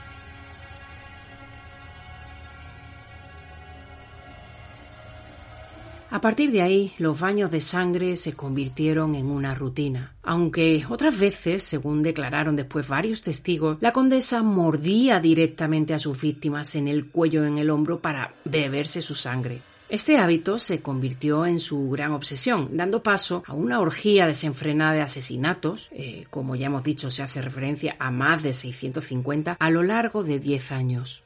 A 6.12 6.22
partir 6.22 6.52
de 6.52 6.64
ahí, 6.64 6.92
los 6.98 7.20
baños 7.20 7.52
de 7.52 7.62
sangre 7.62 8.16
se 8.16 8.34
convirtieron 8.34 9.14
en 9.14 9.28
una 9.28 9.54
rutina, 9.54 10.16
aunque 10.24 10.84
otras 10.90 11.20
veces, 11.20 11.64
según 11.64 12.02
declararon 12.02 12.56
después 12.56 12.88
varios 12.88 13.22
testigos, 13.22 13.78
la 13.80 13.92
condesa 13.92 14.42
mordía 14.42 15.20
directamente 15.20 15.94
a 15.94 16.00
sus 16.00 16.20
víctimas 16.20 16.74
en 16.74 16.88
el 16.88 17.12
cuello 17.12 17.44
o 17.44 17.46
en 17.46 17.60
el 17.60 17.70
hombro 17.70 18.00
para 18.00 18.34
beberse 18.44 19.04
su 19.04 19.14
sangre. 19.14 19.62
Este 19.88 20.18
hábito 20.18 20.58
se 20.58 20.82
convirtió 20.82 21.46
en 21.46 21.60
su 21.60 21.90
gran 21.92 22.12
obsesión, 22.12 22.76
dando 22.76 23.04
paso 23.04 23.44
a 23.46 23.54
una 23.54 23.80
orgía 23.80 24.26
desenfrenada 24.26 24.94
de 24.94 25.02
asesinatos, 25.02 25.90
eh, 25.92 26.26
como 26.32 26.56
ya 26.56 26.68
hemos 26.68 26.84
dicho 26.84 27.12
se 27.12 27.22
hace 27.22 27.40
referencia 27.42 27.96
a 28.00 28.10
más 28.10 28.42
de 28.42 28.54
650 28.54 29.58
a 29.60 29.70
lo 29.70 29.84
largo 29.84 30.24
de 30.24 30.40
10 30.40 30.72
años. 30.72 31.24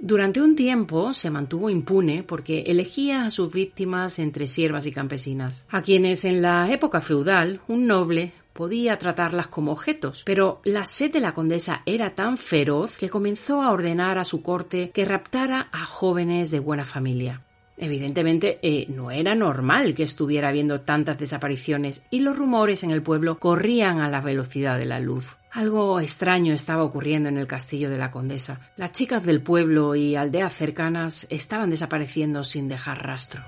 Durante 0.00 0.40
un 0.40 0.54
tiempo 0.54 1.12
se 1.12 1.28
mantuvo 1.28 1.68
impune 1.70 2.22
porque 2.22 2.62
elegía 2.62 3.24
a 3.24 3.30
sus 3.30 3.52
víctimas 3.52 4.20
entre 4.20 4.46
siervas 4.46 4.86
y 4.86 4.92
campesinas, 4.92 5.66
a 5.68 5.82
quienes 5.82 6.24
en 6.24 6.40
la 6.40 6.72
época 6.72 7.00
feudal 7.00 7.60
un 7.66 7.88
noble 7.88 8.32
podía 8.52 8.96
tratarlas 8.96 9.48
como 9.48 9.72
objetos, 9.72 10.22
pero 10.24 10.60
la 10.62 10.86
sed 10.86 11.12
de 11.12 11.20
la 11.20 11.34
condesa 11.34 11.82
era 11.84 12.10
tan 12.10 12.36
feroz 12.36 12.96
que 12.96 13.10
comenzó 13.10 13.60
a 13.60 13.72
ordenar 13.72 14.18
a 14.18 14.24
su 14.24 14.40
corte 14.40 14.90
que 14.90 15.04
raptara 15.04 15.68
a 15.72 15.84
jóvenes 15.84 16.52
de 16.52 16.60
buena 16.60 16.84
familia. 16.84 17.42
Evidentemente 17.78 18.58
eh, 18.62 18.86
no 18.88 19.10
era 19.10 19.34
normal 19.34 19.94
que 19.94 20.02
estuviera 20.02 20.48
habiendo 20.48 20.80
tantas 20.80 21.18
desapariciones 21.18 22.02
y 22.10 22.20
los 22.20 22.36
rumores 22.36 22.82
en 22.82 22.90
el 22.90 23.02
pueblo 23.02 23.38
corrían 23.38 24.00
a 24.00 24.08
la 24.08 24.20
velocidad 24.20 24.78
de 24.78 24.86
la 24.86 25.00
luz. 25.00 25.36
Algo 25.50 25.98
extraño 26.00 26.52
estaba 26.52 26.82
ocurriendo 26.82 27.28
en 27.28 27.38
el 27.38 27.46
castillo 27.46 27.88
de 27.88 27.98
la 27.98 28.10
condesa. 28.10 28.60
Las 28.76 28.92
chicas 28.92 29.24
del 29.24 29.40
pueblo 29.40 29.94
y 29.94 30.14
aldeas 30.14 30.52
cercanas 30.52 31.26
estaban 31.30 31.70
desapareciendo 31.70 32.44
sin 32.44 32.68
dejar 32.68 33.02
rastro. 33.06 33.42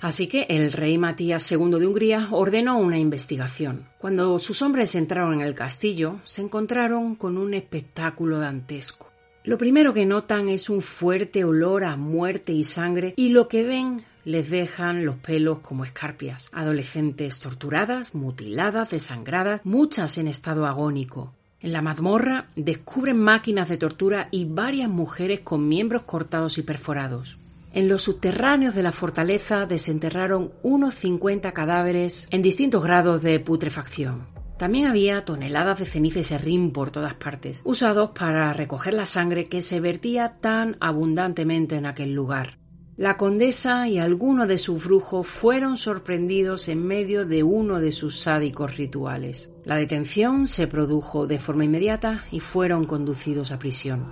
Así 0.00 0.28
que 0.28 0.46
el 0.48 0.72
rey 0.72 0.96
Matías 0.96 1.50
II 1.50 1.70
de 1.78 1.86
Hungría 1.86 2.28
ordenó 2.30 2.78
una 2.78 2.98
investigación. 2.98 3.88
Cuando 3.98 4.38
sus 4.38 4.62
hombres 4.62 4.94
entraron 4.94 5.34
en 5.34 5.40
el 5.40 5.54
castillo, 5.54 6.20
se 6.24 6.42
encontraron 6.42 7.16
con 7.16 7.36
un 7.36 7.54
espectáculo 7.54 8.38
dantesco. 8.38 9.10
Lo 9.44 9.58
primero 9.58 9.94
que 9.94 10.06
notan 10.06 10.48
es 10.48 10.68
un 10.68 10.82
fuerte 10.82 11.42
olor 11.44 11.84
a 11.84 11.96
muerte 11.96 12.52
y 12.52 12.64
sangre 12.64 13.14
y 13.16 13.30
lo 13.30 13.48
que 13.48 13.64
ven 13.64 14.04
les 14.24 14.50
dejan 14.50 15.06
los 15.06 15.16
pelos 15.16 15.60
como 15.60 15.84
escarpias. 15.84 16.50
Adolescentes 16.52 17.40
torturadas, 17.40 18.14
mutiladas, 18.14 18.90
desangradas, 18.90 19.62
muchas 19.64 20.18
en 20.18 20.28
estado 20.28 20.66
agónico. 20.66 21.32
En 21.60 21.72
la 21.72 21.82
mazmorra 21.82 22.46
descubren 22.54 23.18
máquinas 23.18 23.68
de 23.68 23.78
tortura 23.78 24.28
y 24.30 24.44
varias 24.44 24.90
mujeres 24.90 25.40
con 25.40 25.66
miembros 25.66 26.02
cortados 26.02 26.58
y 26.58 26.62
perforados. 26.62 27.38
En 27.72 27.88
los 27.88 28.02
subterráneos 28.02 28.74
de 28.74 28.82
la 28.82 28.92
fortaleza 28.92 29.66
desenterraron 29.66 30.52
unos 30.62 30.94
50 30.94 31.52
cadáveres 31.52 32.26
en 32.30 32.42
distintos 32.42 32.82
grados 32.82 33.22
de 33.22 33.38
putrefacción. 33.40 34.26
También 34.58 34.86
había 34.86 35.24
toneladas 35.24 35.78
de 35.78 35.84
ceniza 35.84 36.18
y 36.18 36.24
serrín 36.24 36.72
por 36.72 36.90
todas 36.90 37.14
partes, 37.14 37.60
usados 37.64 38.10
para 38.10 38.52
recoger 38.52 38.94
la 38.94 39.06
sangre 39.06 39.48
que 39.48 39.62
se 39.62 39.78
vertía 39.78 40.38
tan 40.40 40.76
abundantemente 40.80 41.76
en 41.76 41.86
aquel 41.86 42.12
lugar. 42.12 42.58
La 42.96 43.16
condesa 43.16 43.86
y 43.86 43.98
algunos 43.98 44.48
de 44.48 44.58
sus 44.58 44.84
brujos 44.84 45.24
fueron 45.28 45.76
sorprendidos 45.76 46.68
en 46.68 46.84
medio 46.84 47.24
de 47.24 47.44
uno 47.44 47.78
de 47.78 47.92
sus 47.92 48.18
sádicos 48.18 48.76
rituales. 48.76 49.52
La 49.64 49.76
detención 49.76 50.48
se 50.48 50.66
produjo 50.66 51.28
de 51.28 51.38
forma 51.38 51.64
inmediata 51.64 52.24
y 52.32 52.40
fueron 52.40 52.86
conducidos 52.86 53.52
a 53.52 53.60
prisión. 53.60 54.04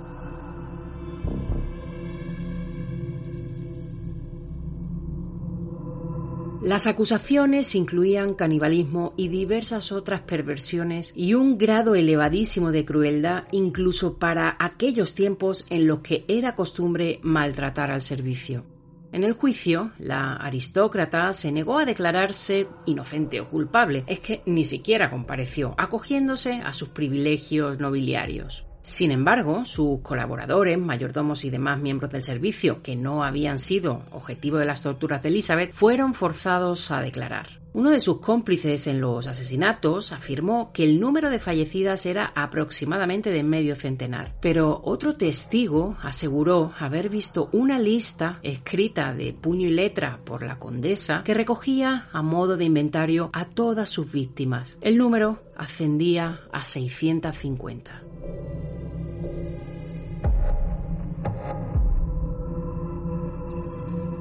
Las 6.67 6.89
acusaciones 6.89 7.77
incluían 7.77 8.35
canibalismo 8.35 9.15
y 9.17 9.29
diversas 9.29 9.93
otras 9.93 10.23
perversiones 10.23 11.13
y 11.15 11.35
un 11.35 11.59
grado 11.59 11.95
elevadísimo 11.95 12.73
de 12.73 12.85
crueldad 12.85 13.45
incluso 13.53 14.19
para 14.19 14.57
aquellos 14.59 15.15
tiempos 15.15 15.65
en 15.71 15.87
los 15.87 16.01
que 16.01 16.25
era 16.27 16.57
costumbre 16.57 17.21
maltratar 17.23 17.93
al 17.93 18.03
servicio. 18.03 18.65
En 19.13 19.23
el 19.23 19.35
juicio, 19.35 19.93
la 20.01 20.35
aristócrata 20.35 21.33
se 21.35 21.53
negó 21.53 21.79
a 21.79 21.85
declararse 21.85 22.67
inocente 22.85 23.41
o 23.41 23.49
culpable, 23.49 24.03
es 24.09 24.19
que 24.19 24.43
ni 24.45 24.65
siquiera 24.65 25.09
compareció, 25.09 25.73
acogiéndose 25.79 26.55
a 26.55 26.73
sus 26.73 26.89
privilegios 26.89 27.79
nobiliarios. 27.79 28.67
Sin 28.87 29.11
embargo, 29.11 29.65
sus 29.65 30.01
colaboradores, 30.01 30.79
mayordomos 30.79 31.45
y 31.45 31.51
demás 31.51 31.81
miembros 31.81 32.13
del 32.13 32.23
servicio, 32.23 32.85
que 32.85 32.95
no 32.95 33.25
habían 33.25 33.59
sido 33.59 34.05
objetivo 34.13 34.59
de 34.59 34.65
las 34.65 34.83
torturas 34.83 35.25
de 35.25 35.29
Elizabeth, 35.29 35.73
fueron 35.73 36.15
forzados 36.15 36.93
a 36.93 37.01
declarar. 37.01 37.49
Uno 37.73 37.91
de 37.91 37.99
sus 37.99 38.21
cómplices 38.21 38.87
en 38.87 39.01
los 39.01 39.27
asesinatos 39.27 40.13
afirmó 40.13 40.71
que 40.73 40.85
el 40.85 41.01
número 41.01 41.31
de 41.31 41.41
fallecidas 41.41 42.07
era 42.07 42.31
aproximadamente 42.37 43.31
de 43.31 43.43
medio 43.43 43.75
centenar, 43.75 44.37
pero 44.41 44.81
otro 44.85 45.17
testigo 45.17 45.97
aseguró 46.01 46.73
haber 46.79 47.09
visto 47.09 47.49
una 47.53 47.81
lista 47.81 48.39
escrita 48.45 49.13
de 49.15 49.33
puño 49.33 49.67
y 49.67 49.73
letra 49.73 50.21
por 50.25 50.45
la 50.45 50.61
condesa 50.61 51.23
que 51.25 51.35
recogía 51.35 52.09
a 52.13 52.23
modo 52.23 52.57
de 52.57 52.67
inventario 52.67 53.31
a 53.33 53.47
todas 53.47 53.89
sus 53.89 54.13
víctimas. 54.13 54.79
El 54.81 54.97
número 54.97 55.41
ascendía 55.57 56.43
a 56.53 56.63
650. 56.63 58.03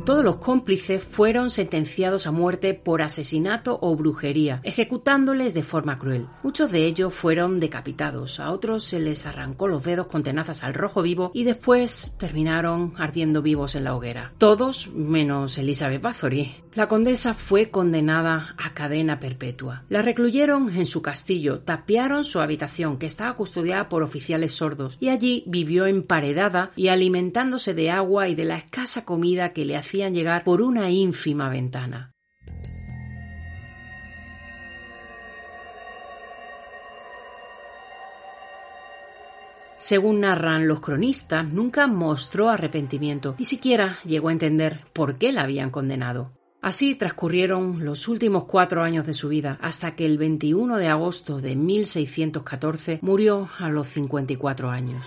Todos 0.05 0.23
los 0.23 0.35
cómplices 0.35 1.03
fueron 1.03 1.49
sentenciados 1.49 2.27
a 2.27 2.31
muerte 2.31 2.75
por 2.75 3.01
asesinato 3.01 3.79
o 3.81 3.95
brujería, 3.95 4.59
ejecutándoles 4.61 5.55
de 5.55 5.63
forma 5.63 5.97
cruel. 5.97 6.27
Muchos 6.43 6.71
de 6.71 6.85
ellos 6.85 7.11
fueron 7.11 7.59
decapitados, 7.59 8.39
a 8.39 8.51
otros 8.51 8.83
se 8.83 8.99
les 8.99 9.25
arrancó 9.25 9.67
los 9.67 9.83
dedos 9.83 10.05
con 10.05 10.21
tenazas 10.21 10.63
al 10.63 10.75
rojo 10.75 11.01
vivo 11.01 11.31
y 11.33 11.43
después 11.43 12.13
terminaron 12.19 12.93
ardiendo 12.97 13.41
vivos 13.41 13.73
en 13.73 13.83
la 13.83 13.95
hoguera. 13.95 14.31
Todos 14.37 14.91
menos 14.93 15.57
Elizabeth 15.57 16.03
Bathory. 16.03 16.64
La 16.75 16.89
condesa 16.89 17.33
fue 17.33 17.69
condenada 17.69 18.53
a 18.57 18.73
cadena 18.73 19.17
perpetua. 19.21 19.85
La 19.87 20.01
recluyeron 20.01 20.75
en 20.75 20.85
su 20.85 21.01
castillo, 21.01 21.61
tapiaron 21.61 22.25
su 22.25 22.41
habitación, 22.41 22.99
que 22.99 23.05
estaba 23.05 23.33
custodiada 23.37 23.87
por 23.87 24.03
oficiales 24.03 24.51
sordos, 24.51 24.97
y 24.99 25.07
allí 25.07 25.45
vivió 25.47 25.85
emparedada 25.85 26.71
y 26.75 26.89
alimentándose 26.89 27.73
de 27.73 27.91
agua 27.91 28.27
y 28.27 28.35
de 28.35 28.43
la 28.43 28.57
escasa 28.57 29.05
comida 29.05 29.53
que 29.53 29.63
le 29.63 29.77
hacía 29.77 30.09
llegar 30.09 30.43
por 30.43 30.61
una 30.61 30.89
ínfima 30.89 31.47
ventana. 31.47 32.11
Según 39.77 40.19
narran 40.19 40.67
los 40.67 40.81
cronistas, 40.81 41.47
nunca 41.47 41.87
mostró 41.87 42.49
arrepentimiento, 42.49 43.35
ni 43.39 43.45
siquiera 43.45 43.97
llegó 44.03 44.27
a 44.27 44.33
entender 44.33 44.81
por 44.91 45.17
qué 45.17 45.31
la 45.31 45.43
habían 45.43 45.69
condenado. 45.69 46.34
Así 46.65 46.95
transcurrieron 46.95 47.85
los 47.85 48.07
últimos 48.07 48.45
cuatro 48.45 48.81
años 48.81 49.05
de 49.05 49.13
su 49.13 49.29
vida, 49.29 49.59
hasta 49.61 49.95
que 49.95 50.03
el 50.03 50.17
21 50.17 50.77
de 50.77 50.87
agosto 50.87 51.39
de 51.39 51.55
1614 51.55 52.97
murió 53.03 53.47
a 53.59 53.69
los 53.69 53.85
54 53.89 54.71
años. 54.71 55.05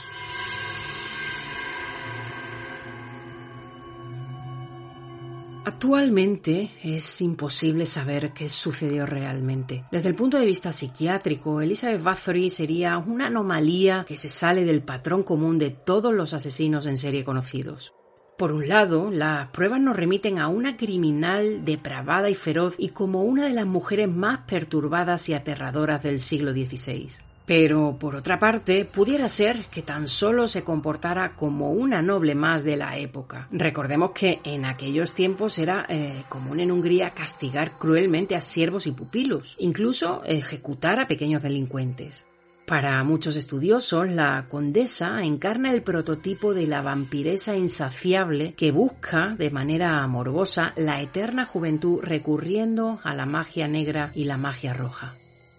Actualmente 5.64 6.70
es 6.84 7.20
imposible 7.22 7.86
saber 7.86 8.30
qué 8.32 8.48
sucedió 8.48 9.04
realmente. 9.04 9.84
Desde 9.90 10.10
el 10.10 10.14
punto 10.14 10.38
de 10.38 10.46
vista 10.46 10.70
psiquiátrico, 10.70 11.60
Elizabeth 11.60 12.04
Bathory 12.04 12.50
sería 12.50 12.98
una 12.98 13.26
anomalía 13.26 14.04
que 14.06 14.16
se 14.16 14.28
sale 14.28 14.64
del 14.64 14.82
patrón 14.82 15.24
común 15.24 15.58
de 15.58 15.70
todos 15.70 16.14
los 16.14 16.34
asesinos 16.34 16.86
en 16.86 16.96
serie 16.96 17.24
conocidos. 17.24 17.97
Por 18.38 18.52
un 18.52 18.68
lado, 18.68 19.10
las 19.10 19.48
pruebas 19.48 19.80
nos 19.80 19.96
remiten 19.96 20.38
a 20.38 20.46
una 20.46 20.76
criminal 20.76 21.64
depravada 21.64 22.30
y 22.30 22.36
feroz 22.36 22.76
y 22.78 22.90
como 22.90 23.24
una 23.24 23.48
de 23.48 23.52
las 23.52 23.66
mujeres 23.66 24.14
más 24.14 24.42
perturbadas 24.46 25.28
y 25.28 25.34
aterradoras 25.34 26.04
del 26.04 26.20
siglo 26.20 26.52
XVI. 26.52 27.08
Pero, 27.46 27.96
por 27.98 28.14
otra 28.14 28.38
parte, 28.38 28.84
pudiera 28.84 29.26
ser 29.28 29.64
que 29.72 29.82
tan 29.82 30.06
solo 30.06 30.46
se 30.46 30.62
comportara 30.62 31.32
como 31.32 31.72
una 31.72 32.00
noble 32.00 32.36
más 32.36 32.62
de 32.62 32.76
la 32.76 32.96
época. 32.96 33.48
Recordemos 33.50 34.12
que 34.12 34.38
en 34.44 34.66
aquellos 34.66 35.14
tiempos 35.14 35.58
era 35.58 35.84
eh, 35.88 36.22
común 36.28 36.60
en 36.60 36.70
Hungría 36.70 37.10
castigar 37.10 37.72
cruelmente 37.72 38.36
a 38.36 38.40
siervos 38.40 38.86
y 38.86 38.92
pupilos, 38.92 39.56
incluso 39.58 40.22
ejecutar 40.24 41.00
a 41.00 41.08
pequeños 41.08 41.42
delincuentes. 41.42 42.28
Para 42.68 43.02
muchos 43.02 43.34
estudiosos, 43.36 44.10
la 44.10 44.44
condesa 44.50 45.24
encarna 45.24 45.72
el 45.72 45.80
prototipo 45.80 46.52
de 46.52 46.66
la 46.66 46.82
vampiresa 46.82 47.56
insaciable 47.56 48.52
que 48.52 48.72
busca, 48.72 49.34
de 49.38 49.48
manera 49.50 50.06
morbosa, 50.06 50.74
la 50.76 51.00
eterna 51.00 51.46
juventud 51.46 52.00
recurriendo 52.02 53.00
a 53.04 53.14
la 53.14 53.24
magia 53.24 53.68
negra 53.68 54.10
y 54.14 54.24
la 54.24 54.36
magia 54.36 54.74
roja. 54.74 55.14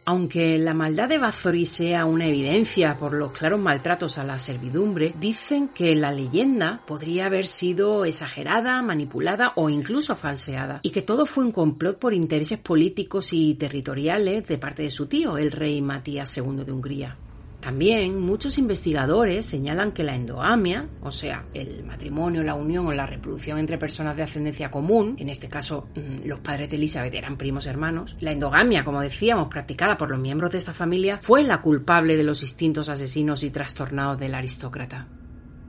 Aunque 0.10 0.58
la 0.58 0.74
maldad 0.74 1.08
de 1.08 1.20
Bathory 1.20 1.68
sea 1.68 2.06
una 2.06 2.26
evidencia 2.26 2.96
por 2.96 3.14
los 3.14 3.32
claros 3.32 3.60
maltratos 3.60 4.18
a 4.18 4.24
la 4.24 4.40
servidumbre, 4.40 5.14
dicen 5.20 5.68
que 5.68 5.94
la 5.94 6.12
leyenda 6.12 6.80
podría 6.88 7.28
haber 7.28 7.46
sido 7.46 8.06
exagerada, 8.06 8.82
manipulada 8.82 9.54
o 9.56 9.70
incluso 9.70 10.16
falseada, 10.16 10.80
y 10.82 10.90
que 10.90 11.04
todo 11.04 11.28
fue 11.28 11.46
un 11.46 11.52
complot 11.52 12.00
por 12.00 12.16
intereses 12.16 12.58
políticos 12.58 13.34
y 13.34 13.54
territoriales 13.54 14.48
de 14.48 14.58
parte 14.58 14.82
de 14.82 14.90
su 14.90 15.06
tío, 15.06 15.38
el 15.38 15.52
rey 15.52 15.80
Matías 15.80 16.36
II 16.36 16.64
de 16.66 16.72
Hungría. 16.72 17.16
También 17.60 18.22
muchos 18.22 18.58
investigadores 18.58 19.46
señalan 19.46 19.92
que 19.92 20.04
la 20.04 20.16
endogamia, 20.16 20.88
o 21.02 21.12
sea, 21.12 21.46
el 21.54 21.84
matrimonio, 21.84 22.42
la 22.42 22.56
unión 22.56 22.88
o 22.88 22.94
la 22.94 23.06
reproducción 23.06 23.60
entre 23.60 23.78
personas 23.78 24.16
de 24.16 24.24
ascendencia 24.24 24.72
común, 24.72 25.16
en 25.20 25.28
este 25.28 25.50
caso 25.50 25.90
mm, 25.94 26.26
los 26.26 26.40
padres 26.40 26.70
de 26.70 26.78
Elizabeth 26.78 27.14
eran 27.14 27.38
primos 27.38 27.66
hermanos, 27.66 28.16
la 28.22 28.32
endogamia, 28.32 28.86
como 28.86 29.02
decíamos, 29.02 29.50
practicada 29.50 29.98
por 29.98 30.10
los 30.10 30.20
miembros 30.20 30.52
de 30.52 30.58
esta 30.58 30.74
familia, 30.74 31.18
fue 31.18 31.44
la 31.44 31.62
culpable 31.62 32.16
de 32.16 32.24
los 32.24 32.44
instintos 32.44 32.88
asesinos 32.88 33.44
y 33.44 33.50
trastornados 33.50 34.18
del 34.18 34.36
aristócrata. 34.36 35.08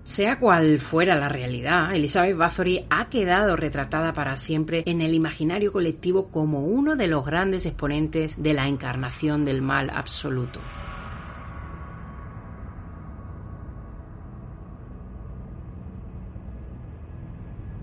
Sea 0.04 0.38
cual 0.38 0.78
fuera 0.78 1.16
la 1.16 1.28
realidad, 1.28 1.94
Elizabeth 1.94 2.36
Bathory 2.36 2.86
ha 2.88 3.08
quedado 3.08 3.56
retratada 3.56 4.12
para 4.12 4.36
siempre 4.36 4.82
en 4.86 5.02
el 5.02 5.12
imaginario 5.12 5.72
colectivo 5.72 6.30
como 6.30 6.64
uno 6.64 6.96
de 6.96 7.08
los 7.08 7.26
grandes 7.26 7.66
exponentes 7.66 8.40
de 8.42 8.54
la 8.54 8.66
encarnación 8.66 9.44
del 9.44 9.60
mal 9.60 9.90
absoluto. 9.90 10.60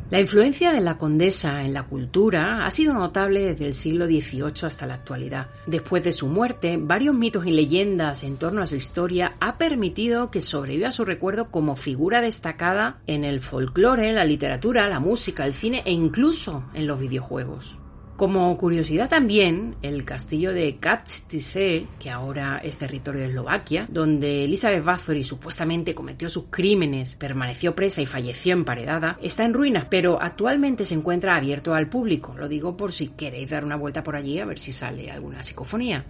La 0.09 0.21
influencia 0.21 0.71
de 0.71 0.79
la 0.79 0.97
condesa 0.97 1.65
en 1.65 1.73
la 1.73 1.83
cultura 1.83 2.65
ha 2.65 2.71
sido 2.71 2.93
notable 2.93 3.41
desde 3.41 3.65
el 3.65 3.73
siglo 3.73 4.05
XVIII 4.05 4.65
hasta 4.65 4.85
la 4.85 4.93
actualidad. 4.93 5.47
Después 5.65 6.01
de 6.01 6.13
su 6.13 6.27
muerte, 6.27 6.77
varios 6.79 7.13
mitos 7.13 7.45
y 7.45 7.51
leyendas 7.51 8.23
en 8.23 8.37
torno 8.37 8.61
a 8.61 8.67
su 8.67 8.77
historia 8.77 9.35
ha 9.41 9.57
permitido 9.57 10.31
que 10.31 10.39
sobreviva 10.39 10.91
su 10.91 11.03
recuerdo 11.03 11.51
como 11.51 11.75
figura 11.75 12.21
destacada 12.21 13.01
en 13.05 13.25
el 13.25 13.41
folclore, 13.41 14.13
la 14.13 14.23
literatura, 14.23 14.87
la 14.87 15.01
música, 15.01 15.45
el 15.45 15.53
cine 15.53 15.83
e 15.85 15.91
incluso 15.91 16.63
en 16.73 16.87
los 16.87 17.01
videojuegos. 17.01 17.77
Como 18.17 18.57
curiosidad 18.57 19.09
también, 19.09 19.75
el 19.83 20.03
castillo 20.03 20.51
de 20.51 20.77
Katice, 20.77 21.85
que 21.99 22.09
ahora 22.09 22.57
es 22.63 22.79
territorio 22.79 23.21
de 23.21 23.27
Eslovaquia, 23.27 23.85
donde 23.89 24.43
Elizabeth 24.43 24.83
Bathory 24.83 25.23
supuestamente 25.23 25.93
cometió 25.93 26.27
sus 26.27 26.45
crímenes, 26.49 27.15
permaneció 27.15 27.75
presa 27.75 28.01
y 28.01 28.07
falleció 28.07 28.53
emparedada, 28.53 29.19
está 29.21 29.45
en 29.45 29.53
ruinas, 29.53 29.85
pero 29.87 30.19
actualmente 30.19 30.83
se 30.83 30.95
encuentra 30.95 31.35
abierto 31.35 31.75
al 31.75 31.89
público. 31.89 32.33
Lo 32.35 32.47
digo 32.47 32.75
por 32.75 32.91
si 32.91 33.09
queréis 33.09 33.51
dar 33.51 33.63
una 33.63 33.75
vuelta 33.75 34.01
por 34.01 34.15
allí 34.15 34.39
a 34.39 34.45
ver 34.45 34.57
si 34.57 34.71
sale 34.71 35.11
alguna 35.11 35.43
psicofonía. 35.43 36.03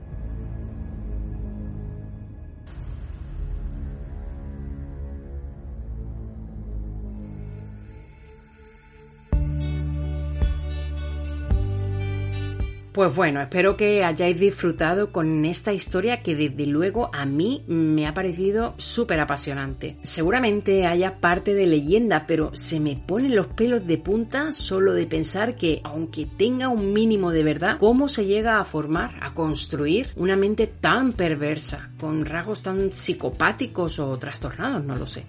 Pues 12.97 13.15
bueno, 13.15 13.41
espero 13.41 13.77
que 13.77 14.03
hayáis 14.03 14.39
disfrutado 14.39 15.11
con 15.11 15.45
esta 15.45 15.71
historia 15.71 16.23
que 16.23 16.35
desde 16.35 16.65
luego 16.65 17.11
a 17.13 17.27
mí 17.27 17.63
me 17.67 18.07
ha 18.07 18.15
parecido 18.15 18.73
súper 18.79 19.19
apasionante. 19.19 19.97
Seguramente 20.01 20.87
haya 20.87 21.19
parte 21.19 21.53
de 21.53 21.67
leyenda, 21.67 22.25
pero 22.25 22.55
se 22.55 22.79
me 22.79 22.95
ponen 22.95 23.35
los 23.35 23.45
pelos 23.45 23.85
de 23.85 23.99
punta 23.99 24.51
solo 24.51 24.93
de 24.93 25.05
pensar 25.05 25.55
que, 25.55 25.79
aunque 25.83 26.25
tenga 26.25 26.69
un 26.69 26.91
mínimo 26.91 27.29
de 27.29 27.43
verdad, 27.43 27.77
¿cómo 27.77 28.07
se 28.07 28.25
llega 28.25 28.59
a 28.59 28.63
formar, 28.63 29.11
a 29.21 29.31
construir 29.35 30.07
una 30.15 30.35
mente 30.35 30.65
tan 30.65 31.13
perversa, 31.13 31.91
con 31.99 32.25
rasgos 32.25 32.63
tan 32.63 32.91
psicopáticos 32.91 33.99
o 33.99 34.17
trastornados? 34.17 34.83
No 34.83 34.95
lo 34.95 35.05
sé. 35.05 35.23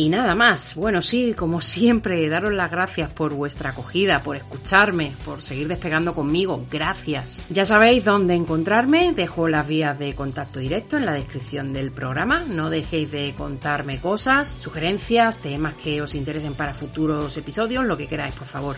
Y 0.00 0.08
nada 0.08 0.34
más. 0.34 0.76
Bueno, 0.76 1.02
sí, 1.02 1.34
como 1.34 1.60
siempre, 1.60 2.26
daros 2.30 2.54
las 2.54 2.70
gracias 2.70 3.12
por 3.12 3.34
vuestra 3.34 3.68
acogida, 3.68 4.22
por 4.22 4.34
escucharme, 4.34 5.12
por 5.26 5.42
seguir 5.42 5.68
despegando 5.68 6.14
conmigo. 6.14 6.64
Gracias. 6.70 7.44
Ya 7.50 7.66
sabéis 7.66 8.02
dónde 8.02 8.32
encontrarme. 8.32 9.12
Dejo 9.12 9.46
las 9.46 9.68
vías 9.68 9.98
de 9.98 10.14
contacto 10.14 10.58
directo 10.58 10.96
en 10.96 11.04
la 11.04 11.12
descripción 11.12 11.74
del 11.74 11.92
programa. 11.92 12.46
No 12.48 12.70
dejéis 12.70 13.10
de 13.10 13.34
contarme 13.36 14.00
cosas, 14.00 14.56
sugerencias, 14.58 15.40
temas 15.40 15.74
que 15.74 16.00
os 16.00 16.14
interesen 16.14 16.54
para 16.54 16.72
futuros 16.72 17.36
episodios, 17.36 17.84
lo 17.84 17.98
que 17.98 18.08
queráis, 18.08 18.32
por 18.32 18.46
favor. 18.46 18.76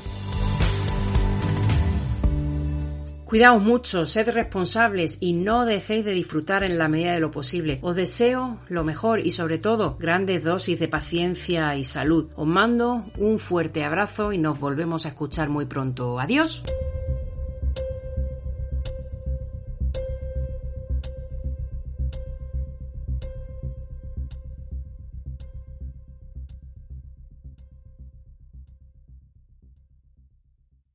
Cuidaos 3.32 3.62
mucho, 3.62 4.04
sed 4.04 4.28
responsables 4.28 5.16
y 5.18 5.32
no 5.32 5.64
dejéis 5.64 6.04
de 6.04 6.12
disfrutar 6.12 6.64
en 6.64 6.76
la 6.76 6.86
medida 6.86 7.14
de 7.14 7.20
lo 7.20 7.30
posible. 7.30 7.78
Os 7.80 7.96
deseo 7.96 8.58
lo 8.68 8.84
mejor 8.84 9.20
y 9.20 9.32
sobre 9.32 9.56
todo 9.56 9.96
grandes 9.98 10.44
dosis 10.44 10.78
de 10.78 10.86
paciencia 10.86 11.74
y 11.74 11.84
salud. 11.84 12.28
Os 12.36 12.46
mando 12.46 13.06
un 13.16 13.38
fuerte 13.38 13.84
abrazo 13.84 14.34
y 14.34 14.36
nos 14.36 14.60
volvemos 14.60 15.06
a 15.06 15.08
escuchar 15.08 15.48
muy 15.48 15.64
pronto. 15.64 16.20
Adiós. 16.20 16.62